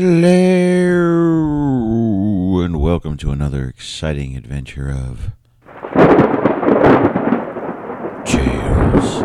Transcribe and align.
Hello, 0.00 0.20
and 2.62 2.80
welcome 2.80 3.16
to 3.16 3.32
another 3.32 3.66
exciting 3.66 4.36
adventure 4.36 4.88
of 4.88 5.32
Tales 8.24 9.22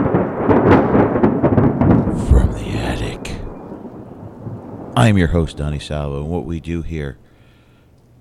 from 2.27 2.53
the 2.53 2.71
Attic. 2.75 3.39
I'm 4.95 5.15
your 5.15 5.27
host, 5.27 5.57
Donny 5.57 5.77
Salvo, 5.77 6.21
and 6.21 6.31
what 6.31 6.45
we 6.45 6.59
do 6.59 6.81
here 6.81 7.19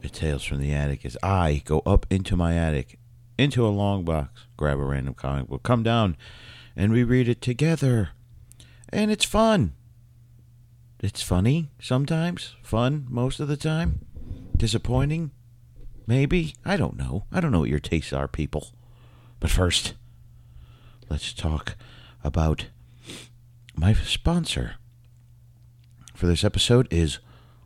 at 0.05 0.13
Tales 0.13 0.45
from 0.45 0.61
the 0.61 0.75
Attic 0.75 1.07
is 1.07 1.17
I 1.23 1.63
go 1.65 1.79
up 1.87 2.05
into 2.11 2.37
my 2.37 2.55
attic, 2.55 2.99
into 3.39 3.67
a 3.67 3.73
long 3.73 4.05
box, 4.05 4.43
grab 4.59 4.79
a 4.79 4.85
random 4.85 5.15
comic 5.15 5.49
book, 5.49 5.63
come 5.63 5.83
down, 5.83 6.19
and 6.77 6.93
we 6.93 7.03
read 7.03 7.31
it 7.31 7.41
together. 7.41 8.11
And 8.91 9.11
it's 9.11 9.25
fun. 9.25 9.73
It's 11.03 11.21
funny 11.21 11.69
sometimes, 11.81 12.55
fun 12.63 13.07
most 13.11 13.41
of 13.41 13.49
the 13.49 13.57
time, 13.57 14.07
disappointing, 14.57 15.33
maybe. 16.07 16.55
I 16.65 16.77
don't 16.77 16.97
know. 16.97 17.25
I 17.33 17.41
don't 17.41 17.51
know 17.51 17.59
what 17.59 17.69
your 17.69 17.81
tastes 17.81 18.13
are, 18.13 18.29
people. 18.29 18.69
But 19.41 19.51
first, 19.51 19.95
let's 21.11 21.33
talk 21.33 21.75
about 22.23 22.67
my 23.75 23.95
sponsor 23.95 24.77
for 26.15 26.29
this 26.29 26.45
episode 26.45 26.87
is 26.89 27.19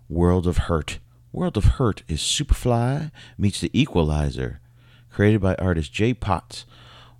World 0.09 0.47
of 0.47 0.57
Hurt. 0.57 0.99
World 1.31 1.59
of 1.59 1.65
Hurt 1.77 2.05
is 2.09 2.21
Superfly 2.23 3.11
meets 3.37 3.61
the 3.61 3.71
Equalizer, 3.79 4.63
created 5.11 5.43
by 5.43 5.57
artist 5.57 5.93
Jay 5.93 6.15
Potts. 6.15 6.65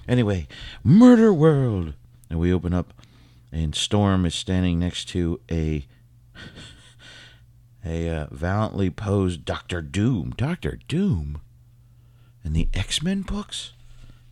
Anyway, 0.07 0.47
Murder 0.85 1.33
World. 1.33 1.95
And 2.29 2.39
we 2.39 2.53
open 2.53 2.75
up, 2.75 2.93
and 3.53 3.75
Storm 3.75 4.27
is 4.27 4.35
standing 4.35 4.81
next 4.81 5.09
to 5.11 5.41
a 5.51 5.87
a 7.85 8.11
uh, 8.11 8.27
valiantly 8.31 8.91
posed 8.91 9.45
Doctor 9.45 9.81
Doom. 9.81 10.35
Doctor 10.37 10.81
Doom? 10.89 11.41
In 12.45 12.53
the 12.53 12.69
X 12.75 13.01
Men 13.01 13.23
books? 13.23 13.73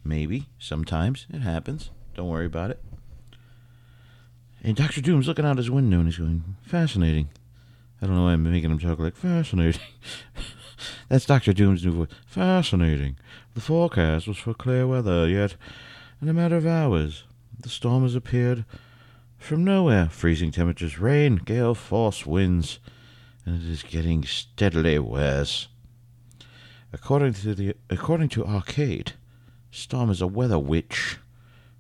Maybe. 0.05 0.49
Sometimes. 0.59 1.27
It 1.33 1.41
happens. 1.41 1.91
Don't 2.15 2.29
worry 2.29 2.47
about 2.47 2.71
it. 2.71 2.81
And 4.63 4.77
Dr. 4.77 5.01
Doom's 5.01 5.29
looking 5.29 5.45
out 5.45 5.59
his 5.59 5.71
window 5.71 5.99
and 5.99 6.07
he's 6.07 6.19
going, 6.19 6.57
fascinating. 6.63 7.29
I 8.01 8.07
don't 8.07 8.17
know 8.17 8.25
why 8.25 8.33
I'm 8.33 8.43
making 8.43 8.71
him 8.71 8.79
talk 8.79 8.99
like 8.99 9.17
fascinating. 9.17 9.81
That's 11.09 11.27
Dr. 11.27 11.53
Doom's 11.53 11.85
new 11.85 11.93
voice. 11.93 12.09
Fascinating. 12.27 13.17
The 13.55 13.61
forecast 13.61 14.27
was 14.27 14.39
for 14.39 14.55
clear 14.55 14.87
weather, 14.87 15.29
yet 15.29 15.57
in 16.21 16.29
a 16.29 16.35
matter 16.35 16.57
of 16.57 16.67
hours, 16.67 17.25
the 17.59 17.69
storm 17.69 18.03
has 18.03 18.15
appeared 18.15 18.65
from 19.39 19.65
nowhere. 19.65 20.09
Freezing 20.09 20.51
temperatures, 20.51 20.99
rain, 20.99 21.37
gale 21.37 21.75
force 21.75 22.25
winds, 22.25 22.79
and 23.45 23.63
it 23.63 23.69
is 23.69 23.83
getting 23.83 24.25
steadily 24.25 24.99
worse. 24.99 25.69
According 26.93 27.35
to 27.35 27.55
the 27.55 27.75
according 27.91 28.31
to 28.31 28.47
Arcade, 28.47 29.13
Storm 29.75 30.09
is 30.09 30.23
a 30.23 30.29
weather 30.29 30.59
witch. 30.59 31.19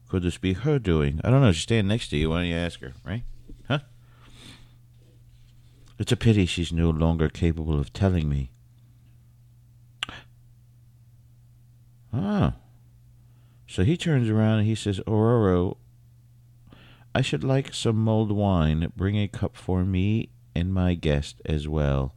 Could 0.09 0.25
this 0.25 0.37
be 0.37 0.53
her 0.53 0.81
doing? 0.81 1.21
I 1.22 1.31
don't 1.31 1.41
know. 1.41 1.53
She's 1.53 1.62
standing 1.62 1.87
next 1.87 2.09
to 2.09 2.16
you. 2.16 2.31
Why 2.31 2.38
don't 2.38 2.47
you 2.47 2.56
ask 2.56 2.81
her, 2.81 2.93
right? 3.05 3.22
Huh? 3.69 3.78
It's 6.00 6.10
a 6.10 6.16
pity 6.16 6.44
she's 6.44 6.72
no 6.72 6.91
longer 6.91 7.28
capable 7.28 7.78
of 7.78 7.93
telling 7.93 8.28
me. 8.28 8.50
Ah. 12.12 12.54
So 13.69 13.84
he 13.84 13.97
turns 13.97 14.28
around 14.28 14.59
and 14.59 14.66
he 14.66 14.75
says, 14.75 14.99
Ororo, 15.06 15.77
I 17.15 17.22
should 17.22 17.44
like 17.44 17.72
some 17.72 17.97
mulled 17.97 18.33
wine. 18.33 18.93
Bring 18.97 19.16
a 19.16 19.28
cup 19.28 19.56
for 19.56 19.84
me 19.84 20.31
and 20.53 20.75
my 20.75 20.94
guest 20.94 21.41
as 21.47 21.69
well. 21.69 22.16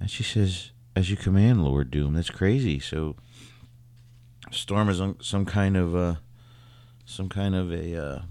And 0.00 0.10
she 0.10 0.24
says, 0.24 0.72
As 0.96 1.10
you 1.10 1.16
command, 1.16 1.62
Lord 1.64 1.92
Doom. 1.92 2.14
That's 2.14 2.28
crazy. 2.28 2.80
So 2.80 3.14
Storm 4.52 4.88
is 4.90 5.00
some 5.20 5.46
kind 5.46 5.76
of 5.76 5.96
uh, 5.96 6.14
some 7.06 7.28
kind 7.28 7.54
of 7.54 7.72
a, 7.72 7.96
uh, 7.96 8.22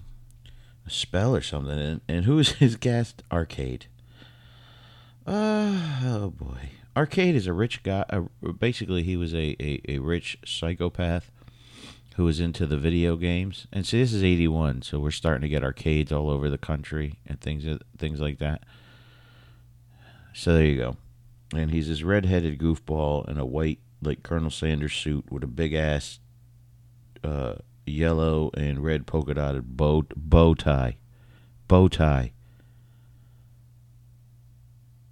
a 0.86 0.90
spell 0.90 1.34
or 1.34 1.42
something. 1.42 1.78
And, 1.78 2.00
and 2.08 2.24
who 2.24 2.38
is 2.38 2.52
his 2.52 2.76
guest? 2.76 3.22
Arcade. 3.30 3.86
Uh, 5.26 6.00
oh 6.04 6.30
boy, 6.36 6.70
Arcade 6.96 7.34
is 7.34 7.46
a 7.46 7.52
rich 7.52 7.82
guy. 7.82 8.04
Uh, 8.08 8.22
basically, 8.58 9.02
he 9.02 9.16
was 9.16 9.34
a, 9.34 9.56
a, 9.60 9.80
a 9.88 9.98
rich 9.98 10.38
psychopath 10.44 11.30
who 12.16 12.24
was 12.24 12.40
into 12.40 12.66
the 12.66 12.76
video 12.76 13.16
games. 13.16 13.66
And 13.72 13.86
see, 13.86 14.00
this 14.00 14.12
is 14.12 14.22
'81, 14.22 14.82
so 14.82 15.00
we're 15.00 15.10
starting 15.10 15.42
to 15.42 15.48
get 15.48 15.64
arcades 15.64 16.12
all 16.12 16.30
over 16.30 16.48
the 16.48 16.58
country 16.58 17.18
and 17.26 17.40
things 17.40 17.64
things 17.96 18.20
like 18.20 18.38
that. 18.38 18.62
So 20.34 20.54
there 20.54 20.64
you 20.64 20.78
go. 20.78 20.96
And 21.54 21.70
he's 21.70 21.88
this 21.88 22.02
red-headed 22.02 22.58
goofball 22.58 23.28
in 23.28 23.36
a 23.36 23.44
white 23.44 23.80
like 24.02 24.22
Colonel 24.22 24.50
Sanders 24.50 24.92
suit 24.92 25.30
with 25.30 25.44
a 25.44 25.48
big 25.48 25.72
ass 25.72 26.18
uh, 27.24 27.54
yellow 27.86 28.50
and 28.54 28.84
red 28.84 29.06
polka 29.06 29.34
dotted 29.34 29.76
bow 29.76 30.04
bow 30.16 30.54
tie, 30.54 30.96
bow 31.68 31.88
tie. 31.88 32.32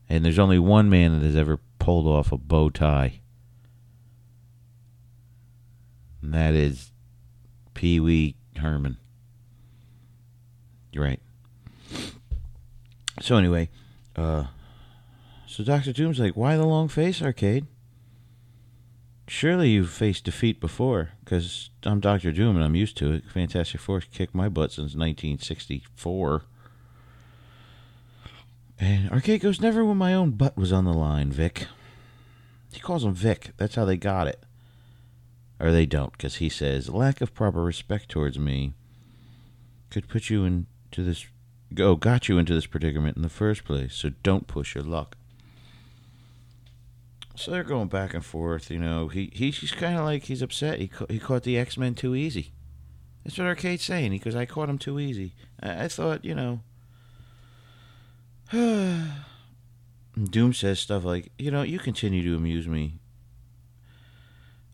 And 0.09 0.25
there's 0.25 0.41
only 0.41 0.59
one 0.59 0.91
man 0.91 1.13
that 1.13 1.25
has 1.25 1.37
ever 1.37 1.61
pulled 1.79 2.07
off 2.07 2.33
a 2.33 2.37
bow 2.37 2.69
tie, 2.69 3.21
and 6.21 6.35
that 6.35 6.55
is 6.55 6.91
Pee 7.75 8.01
Wee 8.01 8.35
Herman. 8.57 8.97
You're 10.93 11.05
right. 11.05 11.21
So 13.21 13.37
anyway, 13.37 13.69
uh, 14.17 14.47
so 15.47 15.63
Doctor 15.63 15.93
Doom's 15.93 16.19
like, 16.19 16.37
"Why 16.37 16.57
the 16.57 16.67
long 16.67 16.89
face, 16.89 17.23
Arcade?" 17.23 17.67
Surely 19.33 19.71
you've 19.71 19.91
faced 19.91 20.25
defeat 20.25 20.59
before, 20.59 21.11
because 21.25 21.71
I'm 21.85 22.01
Doctor 22.01 22.33
Doom 22.33 22.57
and 22.57 22.65
I'm 22.65 22.75
used 22.75 22.97
to 22.97 23.13
it. 23.13 23.25
Fantastic 23.31 23.81
Four 23.81 24.01
kicked 24.01 24.35
my 24.35 24.49
butt 24.49 24.73
since 24.73 24.97
1964. 24.97 26.43
And 28.81 29.09
Arcade 29.09 29.41
goes, 29.41 29.61
never 29.61 29.85
when 29.85 29.99
my 29.99 30.15
own 30.15 30.33
butt 30.33 30.57
was 30.57 30.73
on 30.73 30.85
the 30.85 30.93
line, 30.93 31.31
Vic. 31.31 31.69
He 32.73 32.81
calls 32.81 33.05
him 33.05 33.15
Vic. 33.15 33.53
That's 33.57 33.77
how 33.77 33.85
they 33.85 33.97
got 33.97 34.27
it. 34.27 34.43
Or 35.61 35.71
they 35.71 35.87
don't, 35.87 36.11
because 36.11 36.37
he 36.37 36.49
says, 36.49 36.89
lack 36.91 37.21
of 37.21 37.33
proper 37.33 37.63
respect 37.63 38.09
towards 38.09 38.37
me 38.37 38.73
could 39.91 40.09
put 40.09 40.29
you 40.29 40.45
into 40.45 41.05
this, 41.05 41.25
go, 41.73 41.95
got 41.95 42.29
you 42.29 42.37
into 42.37 42.53
this 42.53 42.67
predicament 42.67 43.17
in 43.17 43.23
the 43.23 43.29
first 43.29 43.63
place, 43.63 43.95
so 43.95 44.11
don't 44.25 44.49
push 44.49 44.75
your 44.75 44.83
luck. 44.83 45.17
So 47.41 47.53
they're 47.53 47.65
going 47.65 47.89
back 47.89 48.13
and 48.13 48.23
forth. 48.23 48.71
You 48.71 48.79
know, 48.79 49.09
he, 49.09 49.33
he 49.33 49.51
he's 49.51 49.73
kind 49.73 49.97
of 49.97 50.05
like 50.05 50.25
he's 50.25 50.43
upset. 50.43 50.79
He 50.79 50.89
ca- 50.89 51.07
he 51.09 51.19
caught 51.19 51.43
the 51.45 51.57
X 51.57 51.79
Men 51.79 51.95
too 51.95 52.15
easy. 52.15 52.53
That's 53.25 53.39
what 53.39 53.47
Arcade's 53.47 53.83
saying. 53.83 54.11
Because 54.11 54.37
I 54.37 54.45
caught 54.45 54.69
him 54.69 54.77
too 54.77 55.01
easy. 55.01 55.33
I, 55.63 55.85
I 55.85 55.89
thought, 55.89 56.23
you 56.23 56.35
know, 56.35 56.61
Doom 60.23 60.53
says 60.53 60.81
stuff 60.81 61.03
like, 61.03 61.33
you 61.39 61.51
know, 61.51 61.63
you 61.63 61.79
continue 61.79 62.23
to 62.25 62.37
amuse 62.37 62.69
me. 62.69 62.99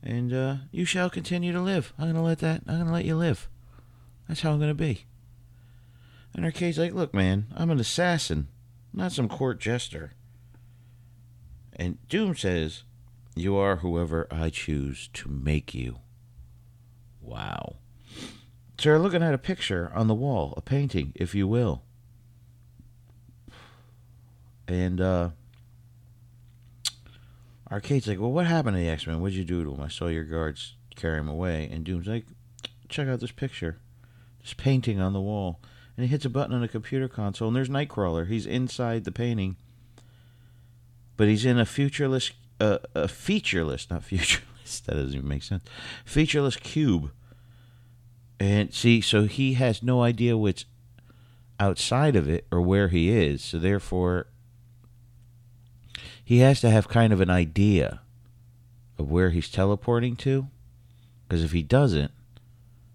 And 0.02 0.32
uh, 0.32 0.56
you 0.72 0.84
shall 0.84 1.08
continue 1.08 1.52
to 1.52 1.60
live. 1.60 1.92
I'm 1.96 2.08
gonna 2.08 2.24
let 2.24 2.40
that 2.40 2.62
I'm 2.66 2.78
gonna 2.78 2.92
let 2.92 3.04
you 3.04 3.14
live. 3.14 3.48
That's 4.26 4.40
how 4.40 4.50
I'm 4.50 4.58
gonna 4.58 4.74
be. 4.74 5.04
And 6.34 6.44
Arcade's 6.44 6.78
like, 6.78 6.94
look, 6.94 7.14
man, 7.14 7.46
I'm 7.54 7.70
an 7.70 7.78
assassin, 7.78 8.48
not 8.92 9.12
some 9.12 9.28
court 9.28 9.60
jester. 9.60 10.14
And 11.76 11.99
Doom 12.08 12.34
says, 12.34 12.82
You 13.34 13.56
are 13.56 13.76
whoever 13.76 14.26
I 14.31 14.50
choose 14.50 15.08
to 15.12 15.28
make 15.28 15.75
you. 15.75 15.99
Wow. 17.20 17.76
So 18.78 18.90
we're 18.90 18.99
looking 18.99 19.23
at 19.23 19.34
a 19.34 19.38
picture 19.38 19.93
on 19.94 20.06
the 20.06 20.14
wall, 20.14 20.55
a 20.56 20.61
painting, 20.61 21.12
if 21.14 21.34
you 21.34 21.46
will. 21.46 21.82
And 24.67 25.00
uh 25.00 25.31
Arcade's 27.70 28.06
like, 28.06 28.19
Well, 28.19 28.32
what 28.32 28.46
happened 28.46 28.76
to 28.76 28.81
the 28.81 28.88
X 28.88 29.06
Men? 29.06 29.20
What'd 29.20 29.37
you 29.37 29.44
do 29.44 29.64
to 29.64 29.75
him? 29.75 29.81
I 29.81 29.88
saw 29.88 30.06
your 30.06 30.25
guards 30.25 30.75
carry 30.94 31.19
him 31.19 31.28
away. 31.28 31.69
And 31.70 31.84
Doom's 31.84 32.06
like, 32.06 32.26
Check 32.88 33.08
out 33.08 33.20
this 33.20 33.32
picture. 33.32 33.78
This 34.40 34.55
painting 34.55 35.00
on 35.00 35.12
the 35.12 35.20
wall. 35.20 35.61
And 35.96 36.05
he 36.05 36.11
hits 36.11 36.25
a 36.25 36.31
button 36.31 36.55
on 36.55 36.62
a 36.62 36.69
computer 36.69 37.08
console, 37.08 37.49
and 37.49 37.56
there's 37.56 37.70
Nightcrawler. 37.70 38.28
He's 38.28 38.44
inside 38.44 39.05
the 39.05 39.12
painting. 39.12 39.56
But 41.16 41.28
he's 41.28 41.44
in 41.44 41.58
a 41.58 41.64
futureless, 41.64 42.32
uh, 42.60 42.78
a 42.94 43.08
featureless, 43.08 43.88
not 43.90 44.02
futureless, 44.04 44.80
that 44.86 44.94
doesn't 44.94 45.14
even 45.14 45.28
make 45.28 45.42
sense. 45.42 45.64
Featureless 46.04 46.56
cube. 46.56 47.10
And 48.38 48.74
see, 48.74 49.00
so 49.00 49.24
he 49.24 49.54
has 49.54 49.82
no 49.82 50.02
idea 50.02 50.36
what's 50.36 50.66
outside 51.58 52.16
of 52.16 52.28
it 52.28 52.46
or 52.50 52.60
where 52.60 52.88
he 52.88 53.10
is. 53.10 53.42
So 53.42 53.58
therefore, 53.58 54.26
he 56.22 56.38
has 56.38 56.60
to 56.60 56.70
have 56.70 56.88
kind 56.88 57.12
of 57.12 57.20
an 57.20 57.30
idea 57.30 58.00
of 58.98 59.10
where 59.10 59.30
he's 59.30 59.48
teleporting 59.48 60.16
to. 60.16 60.48
Because 61.26 61.42
if 61.42 61.52
he 61.52 61.62
doesn't, 61.62 62.12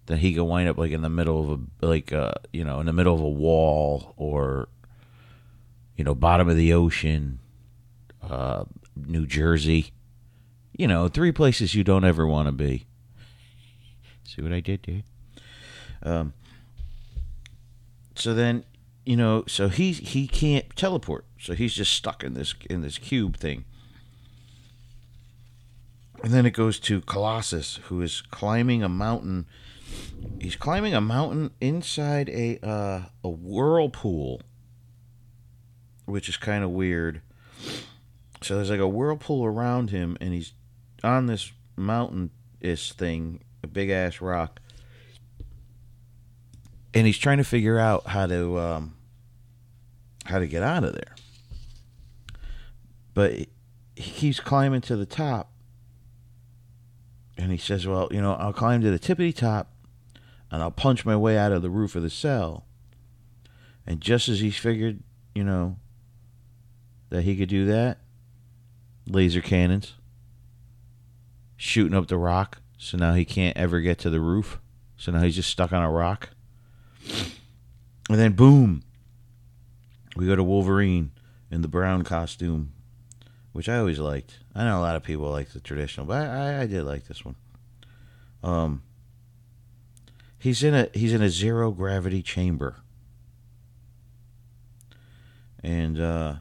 then 0.06 0.18
he 0.18 0.34
could 0.34 0.44
wind 0.44 0.68
up 0.68 0.78
like 0.78 0.92
in 0.92 1.02
the 1.02 1.08
middle 1.08 1.52
of 1.52 1.60
a 1.60 1.86
like 1.86 2.12
uh 2.12 2.32
you 2.52 2.64
know 2.64 2.80
in 2.80 2.86
the 2.86 2.92
middle 2.92 3.14
of 3.14 3.20
a 3.20 3.28
wall 3.28 4.14
or 4.16 4.68
you 5.96 6.04
know 6.04 6.14
bottom 6.14 6.48
of 6.48 6.56
the 6.56 6.72
ocean, 6.72 7.38
uh, 8.28 8.64
New 8.96 9.26
Jersey, 9.26 9.92
you 10.76 10.86
know 10.86 11.08
three 11.08 11.32
places 11.32 11.74
you 11.74 11.84
don't 11.84 12.04
ever 12.04 12.26
want 12.26 12.46
to 12.46 12.52
be. 12.52 12.86
See 14.24 14.42
what 14.42 14.52
I 14.52 14.60
did 14.60 14.84
there? 14.86 15.02
Um. 16.02 16.32
So 18.14 18.34
then 18.34 18.64
you 19.04 19.16
know, 19.16 19.44
so 19.46 19.68
he 19.68 19.92
he 19.92 20.26
can't 20.26 20.74
teleport, 20.76 21.24
so 21.38 21.54
he's 21.54 21.74
just 21.74 21.92
stuck 21.92 22.22
in 22.22 22.34
this 22.34 22.54
in 22.70 22.82
this 22.82 22.98
cube 22.98 23.36
thing. 23.36 23.64
And 26.22 26.32
then 26.32 26.46
it 26.46 26.52
goes 26.52 26.78
to 26.80 27.00
Colossus, 27.00 27.80
who 27.84 28.00
is 28.00 28.20
climbing 28.20 28.82
a 28.82 28.88
mountain. 28.88 29.46
He's 30.40 30.54
climbing 30.54 30.94
a 30.94 31.00
mountain 31.00 31.50
inside 31.60 32.28
a 32.28 32.64
uh, 32.64 33.02
a 33.24 33.28
whirlpool, 33.28 34.40
which 36.04 36.28
is 36.28 36.36
kind 36.36 36.62
of 36.62 36.70
weird. 36.70 37.22
So 38.42 38.56
there's 38.56 38.70
like 38.70 38.80
a 38.80 38.88
whirlpool 38.88 39.44
around 39.44 39.90
him, 39.90 40.16
and 40.20 40.32
he's 40.32 40.52
on 41.04 41.26
this 41.26 41.52
mountain 41.76 42.30
thing, 42.60 43.42
a 43.62 43.66
big 43.66 43.90
ass 43.90 44.20
rock, 44.20 44.60
and 46.94 47.06
he's 47.06 47.18
trying 47.18 47.38
to 47.38 47.44
figure 47.44 47.78
out 47.78 48.06
how 48.08 48.26
to 48.26 48.58
um, 48.58 48.96
how 50.24 50.38
to 50.38 50.46
get 50.46 50.62
out 50.62 50.84
of 50.84 50.92
there. 50.92 51.14
But 53.14 53.32
he 53.96 54.10
keeps 54.10 54.40
climbing 54.40 54.80
to 54.82 54.96
the 54.96 55.06
top, 55.06 55.52
and 57.38 57.52
he 57.52 57.58
says, 57.58 57.86
"Well, 57.86 58.08
you 58.10 58.20
know, 58.20 58.34
I'll 58.34 58.52
climb 58.52 58.80
to 58.82 58.90
the 58.90 58.98
tippity 58.98 59.34
top, 59.34 59.72
and 60.50 60.62
I'll 60.62 60.70
punch 60.70 61.04
my 61.04 61.16
way 61.16 61.38
out 61.38 61.52
of 61.52 61.62
the 61.62 61.70
roof 61.70 61.94
of 61.94 62.02
the 62.02 62.10
cell." 62.10 62.66
And 63.86 64.00
just 64.00 64.28
as 64.28 64.40
he's 64.40 64.56
figured, 64.56 65.02
you 65.34 65.42
know, 65.42 65.76
that 67.10 67.22
he 67.22 67.36
could 67.36 67.48
do 67.48 67.66
that, 67.66 67.98
laser 69.06 69.40
cannons 69.40 69.94
shooting 71.56 71.96
up 71.96 72.08
the 72.08 72.18
rock, 72.18 72.58
so 72.76 72.98
now 72.98 73.14
he 73.14 73.24
can't 73.24 73.56
ever 73.56 73.80
get 73.80 73.98
to 73.98 74.10
the 74.10 74.20
roof. 74.20 74.58
So 74.96 75.12
now 75.12 75.20
he's 75.20 75.36
just 75.36 75.50
stuck 75.50 75.72
on 75.72 75.82
a 75.82 75.90
rock. 75.90 76.30
And 78.10 78.18
then 78.18 78.32
boom, 78.32 78.82
we 80.16 80.26
go 80.26 80.36
to 80.36 80.42
Wolverine 80.42 81.12
in 81.50 81.62
the 81.62 81.68
brown 81.68 82.02
costume, 82.02 82.72
which 83.52 83.68
I 83.68 83.78
always 83.78 83.98
liked. 83.98 84.40
I 84.54 84.64
know 84.64 84.78
a 84.78 84.82
lot 84.82 84.96
of 84.96 85.02
people 85.02 85.30
like 85.30 85.50
the 85.50 85.60
traditional, 85.60 86.06
but 86.06 86.28
I, 86.28 86.56
I, 86.56 86.60
I 86.62 86.66
did 86.66 86.84
like 86.84 87.06
this 87.06 87.24
one. 87.24 87.36
Um, 88.42 88.82
he's 90.38 90.64
in 90.64 90.74
a 90.74 90.88
he's 90.92 91.12
in 91.12 91.22
a 91.22 91.30
zero 91.30 91.70
gravity 91.70 92.22
chamber, 92.22 92.76
and 95.62 96.00
uh, 96.00 96.34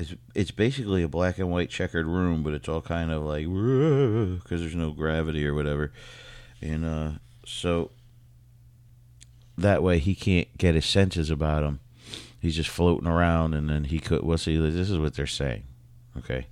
it's 0.00 0.14
it's 0.34 0.50
basically 0.50 1.02
a 1.02 1.08
black 1.08 1.38
and 1.38 1.50
white 1.50 1.70
checkered 1.70 2.06
room, 2.06 2.42
but 2.42 2.54
it's 2.54 2.68
all 2.68 2.80
kind 2.80 3.10
of 3.10 3.22
like 3.22 3.44
because 3.44 4.60
there's 4.60 4.74
no 4.74 4.90
gravity 4.90 5.46
or 5.46 5.54
whatever, 5.54 5.92
and 6.60 6.84
uh, 6.84 7.10
so 7.44 7.90
that 9.58 9.82
way 9.82 9.98
he 9.98 10.14
can't 10.14 10.56
get 10.56 10.74
his 10.74 10.86
senses 10.86 11.30
about 11.30 11.62
him. 11.62 11.80
He's 12.40 12.56
just 12.56 12.70
floating 12.70 13.08
around, 13.08 13.54
and 13.54 13.68
then 13.68 13.84
he 13.84 13.98
could. 13.98 14.22
Well, 14.22 14.38
see, 14.38 14.56
this 14.56 14.88
is 14.90 14.98
what 14.98 15.14
they're 15.14 15.26
saying. 15.26 15.64
Okay, 16.16 16.46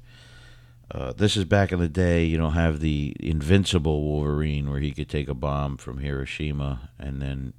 uh, 0.90 1.12
this 1.12 1.37
is 1.37 1.45
back 1.45 1.73
in 1.73 1.78
the 1.78 1.88
day. 1.88 2.25
You 2.25 2.38
don't 2.38 2.52
have 2.52 2.81
the 2.81 3.14
invincible 3.21 4.02
Wolverine 4.02 4.71
where 4.71 4.81
he 4.81 4.93
could 4.93 5.09
take 5.09 5.28
a 5.28 5.35
bomb 5.35 5.76
from 5.76 5.99
Hiroshima 5.99 6.90
and 6.99 7.21
then 7.21 7.52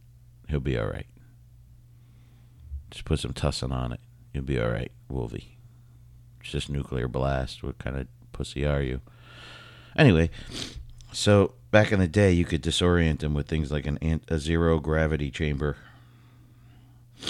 he'll 0.47 0.59
be 0.59 0.77
all 0.77 0.87
right. 0.87 1.05
Just 2.89 3.05
put 3.05 3.19
some 3.19 3.33
tussin 3.33 3.71
on 3.71 3.91
it. 3.91 3.99
You'll 4.33 4.45
be 4.45 4.59
all 4.59 4.69
right, 4.69 4.91
Wolvie. 5.09 5.58
It's 6.49 6.65
just 6.65 6.69
nuclear 6.71 7.07
blast. 7.07 7.61
What 7.61 7.77
kind 7.77 7.95
of 7.95 8.07
pussy 8.31 8.65
are 8.65 8.81
you? 8.81 9.01
Anyway, 9.95 10.31
so 11.11 11.53
back 11.69 11.91
in 11.91 11.99
the 11.99 12.07
day, 12.07 12.31
you 12.31 12.43
could 12.43 12.63
disorient 12.63 13.21
him 13.21 13.35
with 13.35 13.47
things 13.47 13.71
like 13.71 13.85
an 13.85 13.99
a 14.27 14.39
zero 14.39 14.79
gravity 14.79 15.29
chamber. 15.29 15.77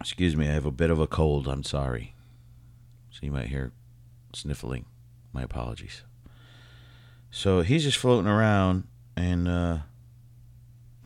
Excuse 0.00 0.34
me, 0.34 0.48
I 0.48 0.52
have 0.52 0.64
a 0.64 0.70
bit 0.70 0.88
of 0.88 0.98
a 0.98 1.06
cold. 1.06 1.46
I'm 1.46 1.62
sorry. 1.62 2.14
So 3.10 3.18
you 3.20 3.32
might 3.32 3.48
hear 3.48 3.70
sniffling. 4.32 4.86
My 5.34 5.42
apologies. 5.42 6.00
So 7.30 7.60
he's 7.60 7.84
just 7.84 7.98
floating 7.98 8.30
around, 8.30 8.84
and 9.14 9.46
uh, 9.46 9.78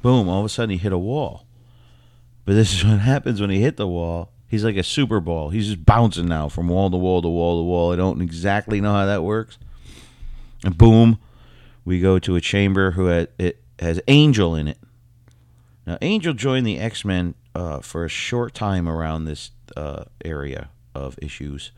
boom! 0.00 0.28
All 0.28 0.38
of 0.38 0.46
a 0.46 0.48
sudden, 0.48 0.70
he 0.70 0.76
hit 0.76 0.92
a 0.92 0.98
wall. 0.98 1.44
But 2.44 2.52
this 2.52 2.72
is 2.72 2.84
what 2.84 3.00
happens 3.00 3.40
when 3.40 3.50
he 3.50 3.62
hit 3.62 3.78
the 3.78 3.88
wall. 3.88 4.30
He's 4.54 4.62
like 4.62 4.76
a 4.76 4.84
super 4.84 5.18
ball. 5.18 5.50
He's 5.50 5.66
just 5.66 5.84
bouncing 5.84 6.28
now 6.28 6.48
from 6.48 6.68
wall 6.68 6.88
to 6.88 6.96
wall 6.96 7.20
to 7.20 7.28
wall 7.28 7.58
to 7.58 7.64
wall. 7.64 7.92
I 7.92 7.96
don't 7.96 8.22
exactly 8.22 8.80
know 8.80 8.92
how 8.92 9.04
that 9.04 9.24
works. 9.24 9.58
And 10.62 10.78
boom, 10.78 11.18
we 11.84 11.98
go 11.98 12.20
to 12.20 12.36
a 12.36 12.40
chamber 12.40 12.92
who 12.92 13.06
had, 13.06 13.30
it 13.36 13.60
has 13.80 14.00
Angel 14.06 14.54
in 14.54 14.68
it. 14.68 14.78
Now, 15.88 15.98
Angel 16.00 16.34
joined 16.34 16.68
the 16.68 16.78
X 16.78 17.04
Men 17.04 17.34
uh, 17.56 17.80
for 17.80 18.04
a 18.04 18.08
short 18.08 18.54
time 18.54 18.88
around 18.88 19.24
this 19.24 19.50
uh, 19.76 20.04
area 20.24 20.68
of 20.94 21.18
issues, 21.20 21.72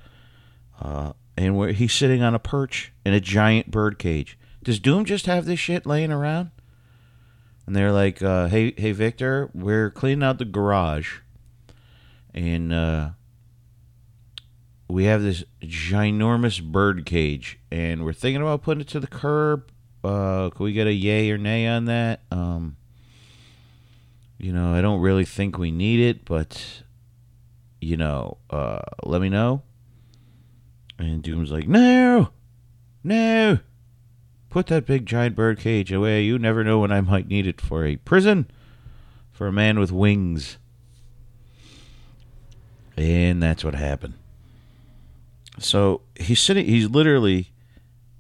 uh, 0.83 1.15
and 1.35 1.57
where 1.57 1.73
he's 1.73 1.95
sitting 1.95 2.23
on 2.23 2.35
a 2.35 2.39
perch 2.39 2.93
in 3.07 3.15
a 3.15 3.21
giant 3.21 3.71
bird 3.71 3.99
cage. 3.99 4.39
Does 4.63 4.79
Doom 4.79 5.07
just 5.07 5.25
have 5.25 5.47
this 5.47 5.61
shit 5.61 5.87
laying 5.87 6.13
around? 6.13 6.51
And 7.67 7.75
they're 7.75 7.91
like, 7.91 8.23
uh, 8.23 8.49
"Hey, 8.49 8.75
hey, 8.77 8.93
Victor, 8.93 9.49
we're 9.55 9.91
cleaning 9.91 10.23
out 10.23 10.37
the 10.37 10.45
garage, 10.45 11.21
and 12.37 12.73
uh, 12.73 13.11
we 14.89 15.05
have 15.05 15.23
this 15.23 15.43
ginormous 15.63 16.63
bird 16.63 17.07
cage, 17.07 17.59
and 17.71 18.05
we're 18.05 18.13
thinking 18.13 18.43
about 18.43 18.63
putting 18.63 18.83
it 18.83 18.89
to 18.89 19.01
the 19.01 19.07
curb. 19.07 19.71
Uh, 20.05 20.51
can 20.51 20.65
we 20.65 20.73
get 20.73 20.87
a 20.87 20.93
yay 20.93 21.31
or 21.31 21.39
nay 21.39 21.67
on 21.67 21.87
that? 21.87 22.21
Um, 22.31 22.77
you 24.39 24.53
know, 24.53 24.75
I 24.75 24.83
don't 24.83 25.01
really 25.01 25.25
think 25.25 25.59
we 25.59 25.71
need 25.71 25.99
it, 25.99 26.25
but 26.25 26.83
you 27.81 27.97
know, 27.97 28.37
uh, 28.51 28.83
let 29.03 29.21
me 29.21 29.29
know." 29.29 29.63
And 30.99 31.23
Doom's 31.23 31.51
like, 31.51 31.67
"No, 31.67 32.29
no." 33.03 33.59
Put 34.49 34.69
that 34.69 34.87
big 34.87 35.05
giant 35.05 35.37
bird 35.37 35.59
cage 35.59 35.93
away. 35.93 36.23
You 36.23 36.39
never 36.39 36.65
know 36.65 36.79
when 36.79 36.93
I 36.93 37.01
might 37.01 37.29
need 37.29 37.47
it 37.47 37.61
for 37.61 37.85
a 37.85 37.97
prison 37.97 38.51
for 39.31 39.47
a 39.47 39.53
man 39.53 39.79
with 39.79 39.93
wings. 39.93 40.57
And 42.97 43.43
that's 43.43 43.65
what 43.65 43.75
happened. 43.75 44.15
So 45.59 46.03
he's 46.19 46.41
sitting 46.41 46.67
he's 46.67 46.89
literally 46.89 47.53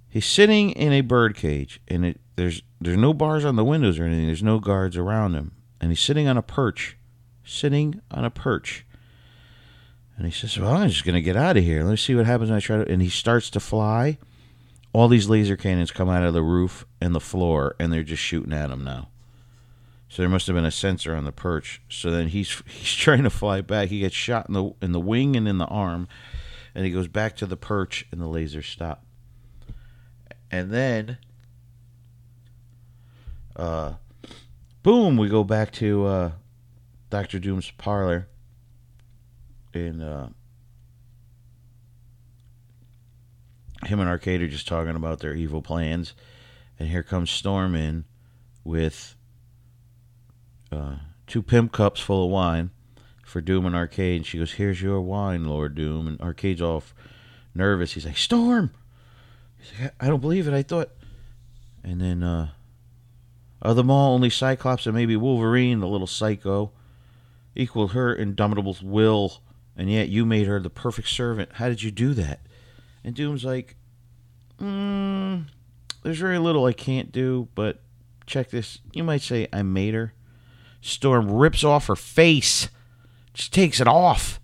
he's 0.09 0.26
sitting 0.26 0.71
in 0.71 0.92
a 0.92 1.02
bird 1.02 1.37
cage 1.37 1.80
and 1.88 2.04
it 2.04 2.21
there's 2.37 2.62
there's 2.80 2.99
no 2.99 3.14
bars 3.14 3.45
on 3.45 3.56
the 3.56 3.64
windows 3.64 3.99
or 3.99 4.04
anything. 4.04 4.26
There's 4.26 4.42
no 4.42 4.59
guards 4.59 4.97
around 4.97 5.35
him. 5.35 5.52
And 5.80 5.90
he's 5.90 6.00
sitting 6.00 6.28
on 6.28 6.37
a 6.37 6.42
perch. 6.42 6.97
Sitting 7.45 8.00
on 8.11 8.25
a 8.25 8.30
perch. 8.30 8.85
And 10.16 10.26
he 10.26 10.33
says, 10.33 10.59
Well, 10.59 10.73
I'm 10.73 10.88
just 10.88 11.04
to 11.04 11.21
get 11.21 11.37
out 11.37 11.56
of 11.56 11.64
here. 11.64 11.85
Let's 11.85 12.02
see 12.02 12.14
what 12.14 12.26
happens 12.26 12.50
when 12.50 12.56
I 12.56 12.61
try 12.61 12.76
to. 12.78 12.90
And 12.90 13.02
he 13.02 13.09
starts 13.09 13.50
to 13.50 13.61
fly. 13.61 14.18
All 14.92 15.09
these 15.09 15.28
laser 15.28 15.56
cannons 15.56 15.90
come 15.90 16.09
out 16.09 16.23
of 16.23 16.33
the 16.33 16.42
roof 16.42 16.87
and 17.02 17.14
the 17.14 17.21
floor, 17.21 17.76
and 17.78 17.92
they're 17.92 18.02
just 18.02 18.23
shooting 18.23 18.54
at 18.54 18.71
him 18.71 18.83
now. 18.83 19.09
So 20.09 20.23
there 20.23 20.29
must 20.29 20.47
have 20.47 20.55
been 20.55 20.65
a 20.65 20.71
sensor 20.71 21.15
on 21.15 21.25
the 21.25 21.33
perch. 21.33 21.83
So 21.89 22.11
then 22.11 22.29
he's 22.29 22.63
he's 22.67 22.95
trying 22.95 23.25
to 23.25 23.31
fly 23.31 23.61
back. 23.61 23.89
He 23.89 24.01
gets 24.01 24.15
shot 24.15 24.49
in 24.49 24.55
the 24.55 24.73
in 24.81 24.93
the 24.93 25.01
wing 25.01 25.37
and 25.37 25.49
in 25.49 25.59
the 25.59 25.67
arm, 25.67 26.09
and 26.75 26.85
he 26.85 26.91
goes 26.91 27.09
back 27.09 27.37
to 27.37 27.47
the 27.47 27.57
perch, 27.57 28.07
and 28.11 28.21
the 28.21 28.27
lasers 28.27 28.71
stop. 28.71 29.05
And 30.51 30.71
then, 30.71 31.19
uh, 33.57 33.95
boom, 34.83 35.17
we 35.17 35.29
go 35.29 35.43
back 35.43 35.73
to 35.73 36.07
uh, 36.07 36.33
Doctor 37.11 37.41
Doom's 37.41 37.73
parlor, 37.73 38.29
and 39.75 40.03
uh, 40.03 40.29
him 43.85 43.99
and 43.99 44.09
Arcade 44.09 44.41
are 44.41 44.49
just 44.49 44.69
talking 44.69 44.95
about 44.95 45.19
their 45.19 45.35
evil 45.35 45.63
plans, 45.63 46.15
and 46.79 46.89
here 46.89 47.03
comes 47.03 47.31
Storm 47.31 47.75
in 47.75 48.05
with 48.63 49.17
uh, 50.73 50.96
two 51.26 51.42
pimp 51.42 51.73
cups 51.73 52.00
full 52.00 52.25
of 52.25 52.30
wine 52.30 52.70
for 53.25 53.40
Doom 53.40 53.66
and 53.66 53.75
Arcade. 53.75 54.16
And 54.16 54.26
she 54.26 54.38
goes, 54.38 54.52
"Here's 54.52 54.82
your 54.82 55.00
wine, 55.00 55.44
Lord 55.44 55.75
Doom." 55.75 56.06
And 56.06 56.20
Arcade's 56.20 56.62
all 56.62 56.82
nervous. 57.54 57.92
He's 57.92 58.06
like, 58.06 58.16
"Storm." 58.16 58.70
He's 59.58 59.80
like, 59.80 59.94
I 60.00 60.08
don't 60.08 60.20
believe 60.20 60.46
it. 60.49 60.54
I 60.54 60.62
thought. 60.62 60.90
And 61.82 62.00
then, 62.00 62.23
uh, 62.23 62.49
of 63.62 63.76
them 63.76 63.90
all, 63.90 64.14
only 64.14 64.30
Cyclops 64.30 64.87
and 64.87 64.94
maybe 64.94 65.16
Wolverine, 65.16 65.80
the 65.80 65.88
little 65.88 66.06
psycho, 66.06 66.73
equaled 67.54 67.92
her 67.92 68.14
indomitable 68.14 68.76
will, 68.82 69.40
and 69.76 69.90
yet 69.90 70.08
you 70.08 70.26
made 70.26 70.46
her 70.46 70.61
the 70.61 70.70
perfect 70.70 71.08
servant. 71.08 71.50
How 71.54 71.68
did 71.68 71.82
you 71.82 71.90
do 71.90 72.12
that? 72.14 72.40
And 73.04 73.14
Doom's 73.14 73.44
like, 73.44 73.76
mm, 74.61 75.44
there's 76.02 76.18
very 76.18 76.38
little 76.38 76.66
I 76.66 76.73
can't 76.73 77.12
do, 77.12 77.49
but 77.54 77.80
check 78.26 78.50
this. 78.50 78.78
You 78.92 79.04
might 79.04 79.23
say 79.23 79.49
I 79.52 79.62
made 79.62 79.94
her. 79.94 80.12
Storm 80.80 81.30
rips 81.30 81.64
off 81.64 81.87
her 81.87 81.97
face, 81.97 82.68
She 83.35 83.50
takes 83.50 83.80
it 83.80 83.88
off, 83.88 84.40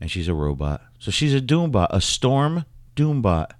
and 0.00 0.10
she's 0.10 0.28
a 0.28 0.34
robot. 0.34 0.82
So 0.98 1.10
she's 1.10 1.34
a 1.34 1.40
Doombot, 1.40 1.88
a 1.90 2.00
Storm 2.00 2.64
Doombot. 2.94 3.52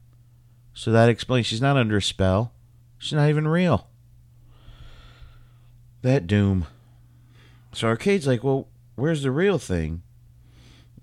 So 0.74 0.92
that 0.92 1.08
explains 1.08 1.46
she's 1.46 1.60
not 1.60 1.76
under 1.76 1.96
a 1.96 2.02
spell. 2.02 2.52
She's 2.98 3.14
not 3.14 3.28
even 3.28 3.48
real. 3.48 3.88
That 6.02 6.26
Doom. 6.26 6.66
So 7.72 7.88
Arcade's 7.88 8.26
like, 8.26 8.44
well, 8.44 8.68
where's 8.94 9.22
the 9.22 9.30
real 9.30 9.58
thing? 9.58 10.02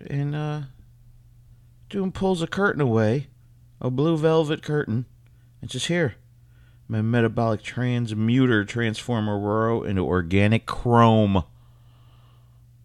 And 0.10 0.36
uh 0.36 0.62
Doom 1.90 2.12
pulls 2.12 2.42
a 2.42 2.48
curtain 2.48 2.82
away, 2.82 3.28
a 3.80 3.90
blue 3.90 4.18
velvet 4.18 4.62
curtain, 4.62 5.06
and 5.62 5.72
says, 5.72 5.86
Here, 5.86 6.16
my 6.88 7.02
metabolic 7.02 7.62
transmuter 7.62 8.64
transform 8.66 9.28
Ororo 9.28 9.86
into 9.86 10.04
organic 10.04 10.66
chrome. 10.66 11.44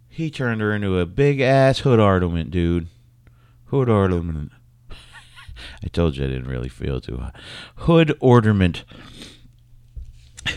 He 0.08 0.30
turned 0.30 0.60
her 0.60 0.74
into 0.74 0.98
a 0.98 1.06
big 1.06 1.40
ass 1.40 1.80
hood 1.80 2.00
ornament, 2.00 2.50
dude. 2.50 2.88
Hood 3.66 3.88
ornament. 3.88 4.52
I 5.84 5.88
told 5.88 6.16
you 6.16 6.24
I 6.24 6.28
didn't 6.28 6.48
really 6.48 6.68
feel 6.68 7.00
too 7.00 7.18
hot. 7.18 7.36
Hood 7.76 8.16
ornament. 8.20 8.84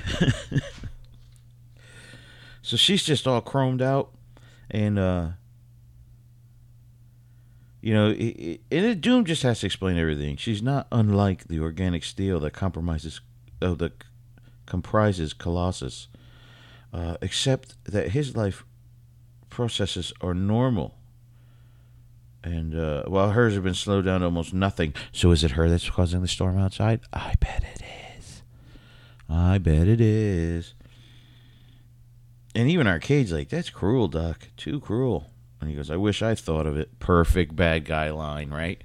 so 2.62 2.76
she's 2.76 3.04
just 3.04 3.28
all 3.28 3.42
chromed 3.42 3.82
out, 3.82 4.12
and 4.72 4.98
uh, 4.98 5.28
you 7.86 7.94
know, 7.94 8.10
it, 8.10 8.16
it, 8.16 8.62
and 8.72 9.00
Doom 9.00 9.26
just 9.26 9.44
has 9.44 9.60
to 9.60 9.68
explain 9.68 9.98
everything. 9.98 10.38
She's 10.38 10.64
not 10.64 10.88
unlike 10.92 11.48
the 11.48 11.60
organic 11.60 12.04
steel 12.04 12.40
that 12.40 12.54
compromises, 12.54 13.22
oh, 13.62 13.76
that 13.76 14.04
comprises 14.66 15.34
Colossus, 15.34 16.08
uh, 16.94 17.18
except 17.22 17.76
that 17.86 18.10
his 18.10 18.36
life 18.36 18.66
processes 19.50 20.14
are 20.22 20.34
normal. 20.34 20.96
And 22.44 22.76
uh, 22.76 23.04
while 23.06 23.32
hers 23.32 23.56
have 23.56 23.64
been 23.64 23.74
slowed 23.74 24.06
down 24.06 24.20
to 24.20 24.26
almost 24.26 24.54
nothing. 24.54 24.94
So 25.12 25.32
is 25.32 25.44
it 25.44 25.52
her 25.52 25.70
that's 25.70 25.90
causing 25.90 26.22
the 26.22 26.28
storm 26.28 26.60
outside? 26.60 27.02
I 27.12 27.34
bet 27.40 27.64
it 27.64 27.82
is. 28.20 28.44
I 29.28 29.58
bet 29.58 29.88
it 29.88 30.00
is. 30.00 30.76
And 32.54 32.70
even 32.70 32.88
Arcade's 32.88 33.34
like, 33.34 33.50
that's 33.50 33.70
cruel, 33.70 34.08
Doc. 34.08 34.48
Too 34.58 34.80
cruel. 34.80 35.32
And 35.60 35.70
he 35.70 35.76
goes, 35.76 35.90
I 35.90 35.98
wish 35.98 36.22
I 36.22 36.36
thought 36.36 36.68
of 36.68 36.78
it. 36.78 37.00
Perfect 37.00 37.56
bad 37.56 37.86
guy 37.86 38.12
line, 38.12 38.52
right? 38.52 38.84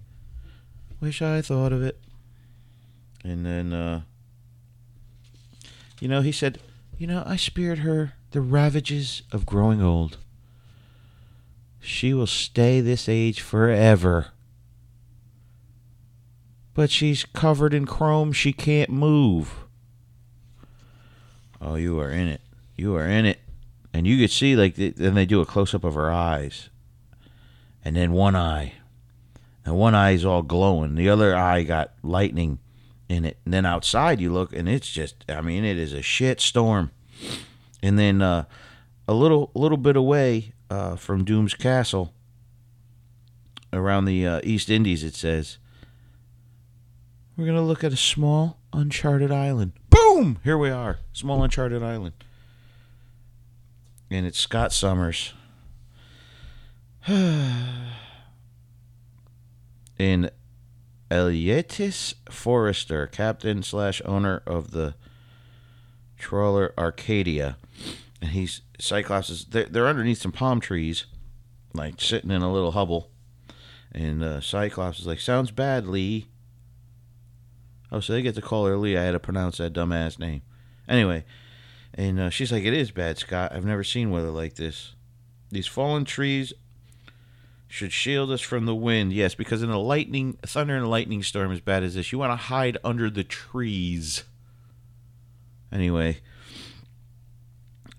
Wish 1.00 1.20
I 1.20 1.42
thought 1.42 1.72
of 1.72 1.82
it. 1.82 2.00
And 3.22 3.44
then, 3.44 3.72
uh, 3.72 4.02
you 6.00 6.08
know, 6.08 6.22
he 6.22 6.32
said, 6.32 6.58
You 6.98 7.06
know, 7.06 7.22
I 7.26 7.36
spared 7.36 7.80
her 7.80 8.14
the 8.32 8.40
ravages 8.40 9.22
of 9.30 9.46
growing 9.46 9.82
old. 9.82 10.16
She 11.80 12.12
will 12.12 12.26
stay 12.26 12.80
this 12.80 13.08
age 13.08 13.40
forever. 13.40 14.28
But 16.74 16.90
she's 16.90 17.24
covered 17.24 17.74
in 17.74 17.86
chrome. 17.86 18.32
She 18.32 18.52
can't 18.52 18.90
move. 18.90 19.54
Oh, 21.60 21.74
you 21.74 22.00
are 22.00 22.10
in 22.10 22.28
it. 22.28 22.40
You 22.76 22.96
are 22.96 23.06
in 23.06 23.26
it. 23.26 23.38
And 23.92 24.06
you 24.06 24.18
could 24.18 24.30
see, 24.30 24.56
like, 24.56 24.76
then 24.76 25.14
they 25.14 25.26
do 25.26 25.40
a 25.40 25.46
close 25.46 25.74
up 25.74 25.84
of 25.84 25.94
her 25.94 26.10
eyes. 26.10 26.70
And 27.84 27.96
then 27.96 28.12
one 28.12 28.36
eye. 28.36 28.74
And 29.64 29.76
one 29.76 29.94
eye 29.94 30.12
is 30.12 30.24
all 30.24 30.42
glowing. 30.42 30.94
The 30.94 31.08
other 31.08 31.36
eye 31.36 31.64
got 31.64 31.92
lightning 32.02 32.58
in 33.10 33.24
it. 33.24 33.38
And 33.44 33.52
then 33.52 33.66
outside 33.66 34.20
you 34.20 34.32
look, 34.32 34.52
and 34.52 34.68
it's 34.68 34.88
just, 34.88 35.24
I 35.28 35.40
mean, 35.40 35.64
it 35.64 35.76
is 35.76 35.92
a 35.92 36.02
shit 36.02 36.40
storm. 36.40 36.92
And 37.82 37.98
then 37.98 38.22
uh, 38.22 38.44
a 39.08 39.14
little, 39.14 39.50
little 39.54 39.78
bit 39.78 39.96
away, 39.96 40.52
uh, 40.70 40.94
from 40.94 41.24
Doom's 41.24 41.54
Castle 41.54 42.14
around 43.72 44.04
the 44.04 44.26
uh, 44.26 44.40
East 44.44 44.70
Indies, 44.70 45.02
it 45.02 45.16
says, 45.16 45.58
We're 47.36 47.46
going 47.46 47.56
to 47.56 47.62
look 47.62 47.82
at 47.82 47.92
a 47.92 47.96
small, 47.96 48.58
uncharted 48.72 49.32
island. 49.32 49.72
Boom! 49.90 50.38
Here 50.44 50.56
we 50.56 50.70
are. 50.70 51.00
Small, 51.12 51.42
uncharted 51.42 51.82
island. 51.82 52.14
And 54.10 54.24
it's 54.26 54.38
Scott 54.38 54.72
Summers. 54.72 55.34
In 59.98 60.30
Elietis 61.10 62.14
Forrester, 62.30 63.06
captain 63.06 63.62
slash 63.62 64.00
owner 64.04 64.42
of 64.46 64.70
the 64.70 64.94
trawler 66.18 66.72
Arcadia 66.78 67.56
and 68.20 68.30
he's 68.30 68.62
Cyclops 68.78 69.30
is 69.30 69.44
they're, 69.46 69.66
they're 69.66 69.86
underneath 69.86 70.20
some 70.20 70.32
palm 70.32 70.60
trees, 70.60 71.06
like 71.74 72.00
sitting 72.00 72.30
in 72.30 72.42
a 72.42 72.52
little 72.52 72.72
hovel, 72.72 73.10
and 73.92 74.22
uh, 74.22 74.40
Cyclops 74.40 75.00
is 75.00 75.06
like, 75.06 75.20
"Sounds 75.20 75.50
bad, 75.50 75.86
Lee." 75.86 76.28
Oh, 77.92 78.00
so 78.00 78.12
they 78.12 78.22
get 78.22 78.34
to 78.36 78.42
call 78.42 78.66
her 78.66 78.76
Lee. 78.76 78.96
I 78.96 79.02
had 79.02 79.12
to 79.12 79.18
pronounce 79.18 79.58
that 79.58 79.72
dumbass 79.72 80.18
name. 80.18 80.42
Anyway, 80.88 81.24
and 81.94 82.20
uh, 82.20 82.30
she's 82.30 82.52
like, 82.52 82.64
"It 82.64 82.74
is 82.74 82.90
bad, 82.90 83.18
Scott. 83.18 83.52
I've 83.52 83.64
never 83.64 83.84
seen 83.84 84.10
weather 84.10 84.30
like 84.30 84.54
this. 84.54 84.94
These 85.50 85.66
fallen 85.66 86.04
trees 86.04 86.52
should 87.70 87.92
shield 87.92 88.32
us 88.32 88.40
from 88.40 88.66
the 88.66 88.74
wind. 88.74 89.12
Yes, 89.12 89.34
because 89.34 89.62
in 89.62 89.70
a 89.70 89.78
lightning, 89.78 90.36
thunder 90.42 90.76
and 90.76 90.90
lightning 90.90 91.22
storm 91.22 91.52
as 91.52 91.60
bad 91.60 91.84
as 91.84 91.94
this, 91.94 92.10
you 92.10 92.18
want 92.18 92.32
to 92.32 92.36
hide 92.36 92.76
under 92.82 93.08
the 93.08 93.24
trees." 93.24 94.24
Anyway, 95.72 96.18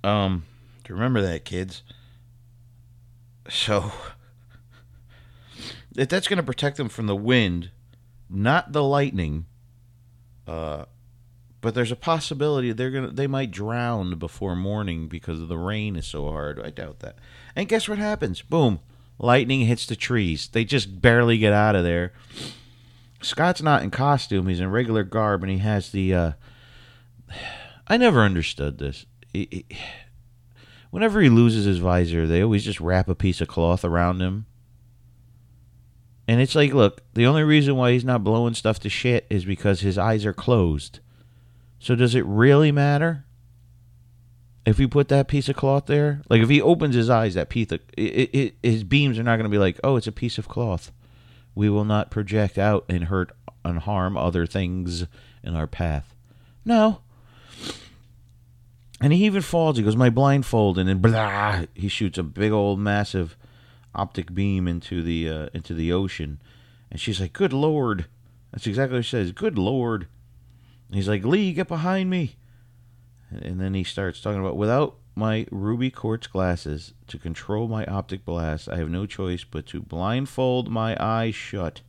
um, 0.04 0.44
remember 0.90 1.22
that, 1.22 1.46
kids. 1.46 1.84
So, 3.50 3.92
if 5.96 6.10
that's 6.10 6.28
going 6.28 6.38
to 6.38 6.44
protect 6.44 6.76
them 6.76 6.90
from 6.90 7.08
the 7.08 7.16
wind, 7.16 7.72
not 8.30 8.74
the 8.74 8.84
lightning, 8.84 9.46
uh, 10.48 10.86
but 11.62 11.76
there's 11.76 11.92
a 11.92 11.96
possibility 11.96 12.72
they're 12.72 12.92
gonna 12.92 13.12
they 13.12 13.28
might 13.28 13.52
drown 13.52 14.18
before 14.18 14.56
morning 14.56 15.08
because 15.08 15.40
of 15.40 15.48
the 15.48 15.58
rain 15.58 15.96
is 15.96 16.08
so 16.08 16.30
hard. 16.30 16.60
I 16.60 16.72
doubt 16.72 17.00
that. 17.00 17.18
And 17.56 17.70
guess 17.70 17.88
what 17.88 18.00
happens? 18.00 18.42
Boom, 18.42 18.80
lightning 19.22 19.62
hits 19.62 19.86
the 19.86 19.96
trees. 19.96 20.50
They 20.50 20.66
just 20.66 21.02
barely 21.02 21.38
get 21.38 21.54
out 21.54 21.76
of 21.76 21.84
there. 21.84 22.12
Scott's 23.22 23.62
not 23.62 23.84
in 23.84 23.92
costume; 23.92 24.48
he's 24.48 24.60
in 24.60 24.70
regular 24.72 25.04
garb, 25.04 25.44
and 25.44 25.52
he 25.52 25.60
has 25.60 25.92
the. 25.92 26.14
Uh, 26.14 26.32
I 27.88 27.98
never 27.98 28.22
understood 28.22 28.78
this 28.78 29.06
whenever 30.92 31.22
he 31.22 31.30
loses 31.30 31.66
his 31.66 31.80
visor, 31.80 32.28
they 32.28 32.44
always 32.44 32.64
just 32.64 32.80
wrap 32.80 33.10
a 33.10 33.16
piece 33.16 33.42
of 33.42 33.48
cloth 33.48 33.84
around 33.84 34.22
him. 34.22 34.46
And 36.28 36.40
it's 36.40 36.56
like, 36.56 36.74
look, 36.74 37.02
the 37.14 37.26
only 37.26 37.44
reason 37.44 37.76
why 37.76 37.92
he's 37.92 38.06
not 38.06 38.24
blowing 38.24 38.54
stuff 38.54 38.80
to 38.82 38.90
shit 38.90 39.26
is 39.30 39.44
because 39.44 39.82
his 39.82 39.98
eyes 39.98 40.26
are 40.26 40.34
closed. 40.34 41.00
So 41.80 41.96
does 41.96 42.14
it 42.14 42.26
really 42.26 42.72
matter? 42.72 43.26
If 44.66 44.80
you 44.80 44.88
put 44.88 45.08
that 45.08 45.28
piece 45.28 45.50
of 45.50 45.56
cloth 45.56 45.88
there, 45.88 46.22
like 46.30 46.42
if 46.42 46.50
he 46.50 46.62
opens 46.62 46.96
his 46.96 47.10
eyes, 47.10 47.34
that 47.34 47.50
piece 47.50 47.72
of 47.72 47.80
it, 47.98 48.30
it, 48.34 48.56
his 48.62 48.84
beams 48.84 49.18
are 49.18 49.24
not 49.24 49.38
going 49.38 49.50
to 49.50 49.50
be 49.50 49.58
like, 49.58 49.80
oh, 49.84 49.96
it's 49.96 50.08
a 50.08 50.12
piece 50.12 50.38
of 50.38 50.48
cloth. 50.48 50.92
We 51.56 51.70
will 51.70 51.86
not 51.86 52.12
project 52.12 52.58
out 52.58 52.86
and 52.88 53.06
hurt 53.06 53.32
and 53.66 53.80
harm 53.80 54.18
other 54.18 54.46
things 54.46 55.06
in 55.44 55.56
our 55.56 55.68
path. 55.68 56.16
No. 56.64 57.02
And 59.02 59.12
he 59.12 59.26
even 59.26 59.42
falls. 59.42 59.78
He 59.78 59.84
goes, 59.84 59.96
my 59.96 60.12
blindfold, 60.12 60.78
and 60.78 60.88
then 60.88 61.00
blah, 61.00 61.64
he 61.74 61.88
shoots 61.88 62.20
a 62.20 62.24
big 62.24 62.52
old 62.52 62.80
massive 62.80 63.36
optic 63.96 64.34
beam 64.34 64.68
into 64.68 65.02
the 65.02 65.28
uh, 65.28 65.50
into 65.54 65.74
the 65.74 65.92
ocean. 65.92 66.40
And 66.92 67.00
she's 67.00 67.20
like, 67.20 67.34
"Good 67.34 67.54
lord!" 67.54 68.06
That's 68.52 68.68
exactly 68.68 69.00
what 69.00 69.06
she 69.06 69.12
says. 69.12 69.32
"Good 69.32 69.58
lord!" 69.58 70.08
And 70.88 70.96
he's 70.96 71.08
like, 71.08 71.26
"Lee, 71.26 71.54
get 71.54 71.68
behind 71.68 72.10
me!" 72.10 72.36
And 73.32 73.60
then 73.60 73.74
he 73.74 73.84
starts 73.84 74.22
talking 74.22 74.40
about, 74.40 74.58
"Without 74.58 74.98
my 75.16 75.48
ruby 75.52 75.90
quartz 75.90 76.28
glasses 76.28 76.94
to 77.08 77.18
control 77.18 77.68
my 77.68 77.86
optic 77.86 78.26
blast, 78.26 78.70
I 78.70 78.78
have 78.78 78.90
no 78.90 79.06
choice 79.06 79.44
but 79.44 79.66
to 79.68 79.82
blindfold 79.82 80.70
my 80.70 80.98
eyes 81.00 81.36
shut." 81.36 81.82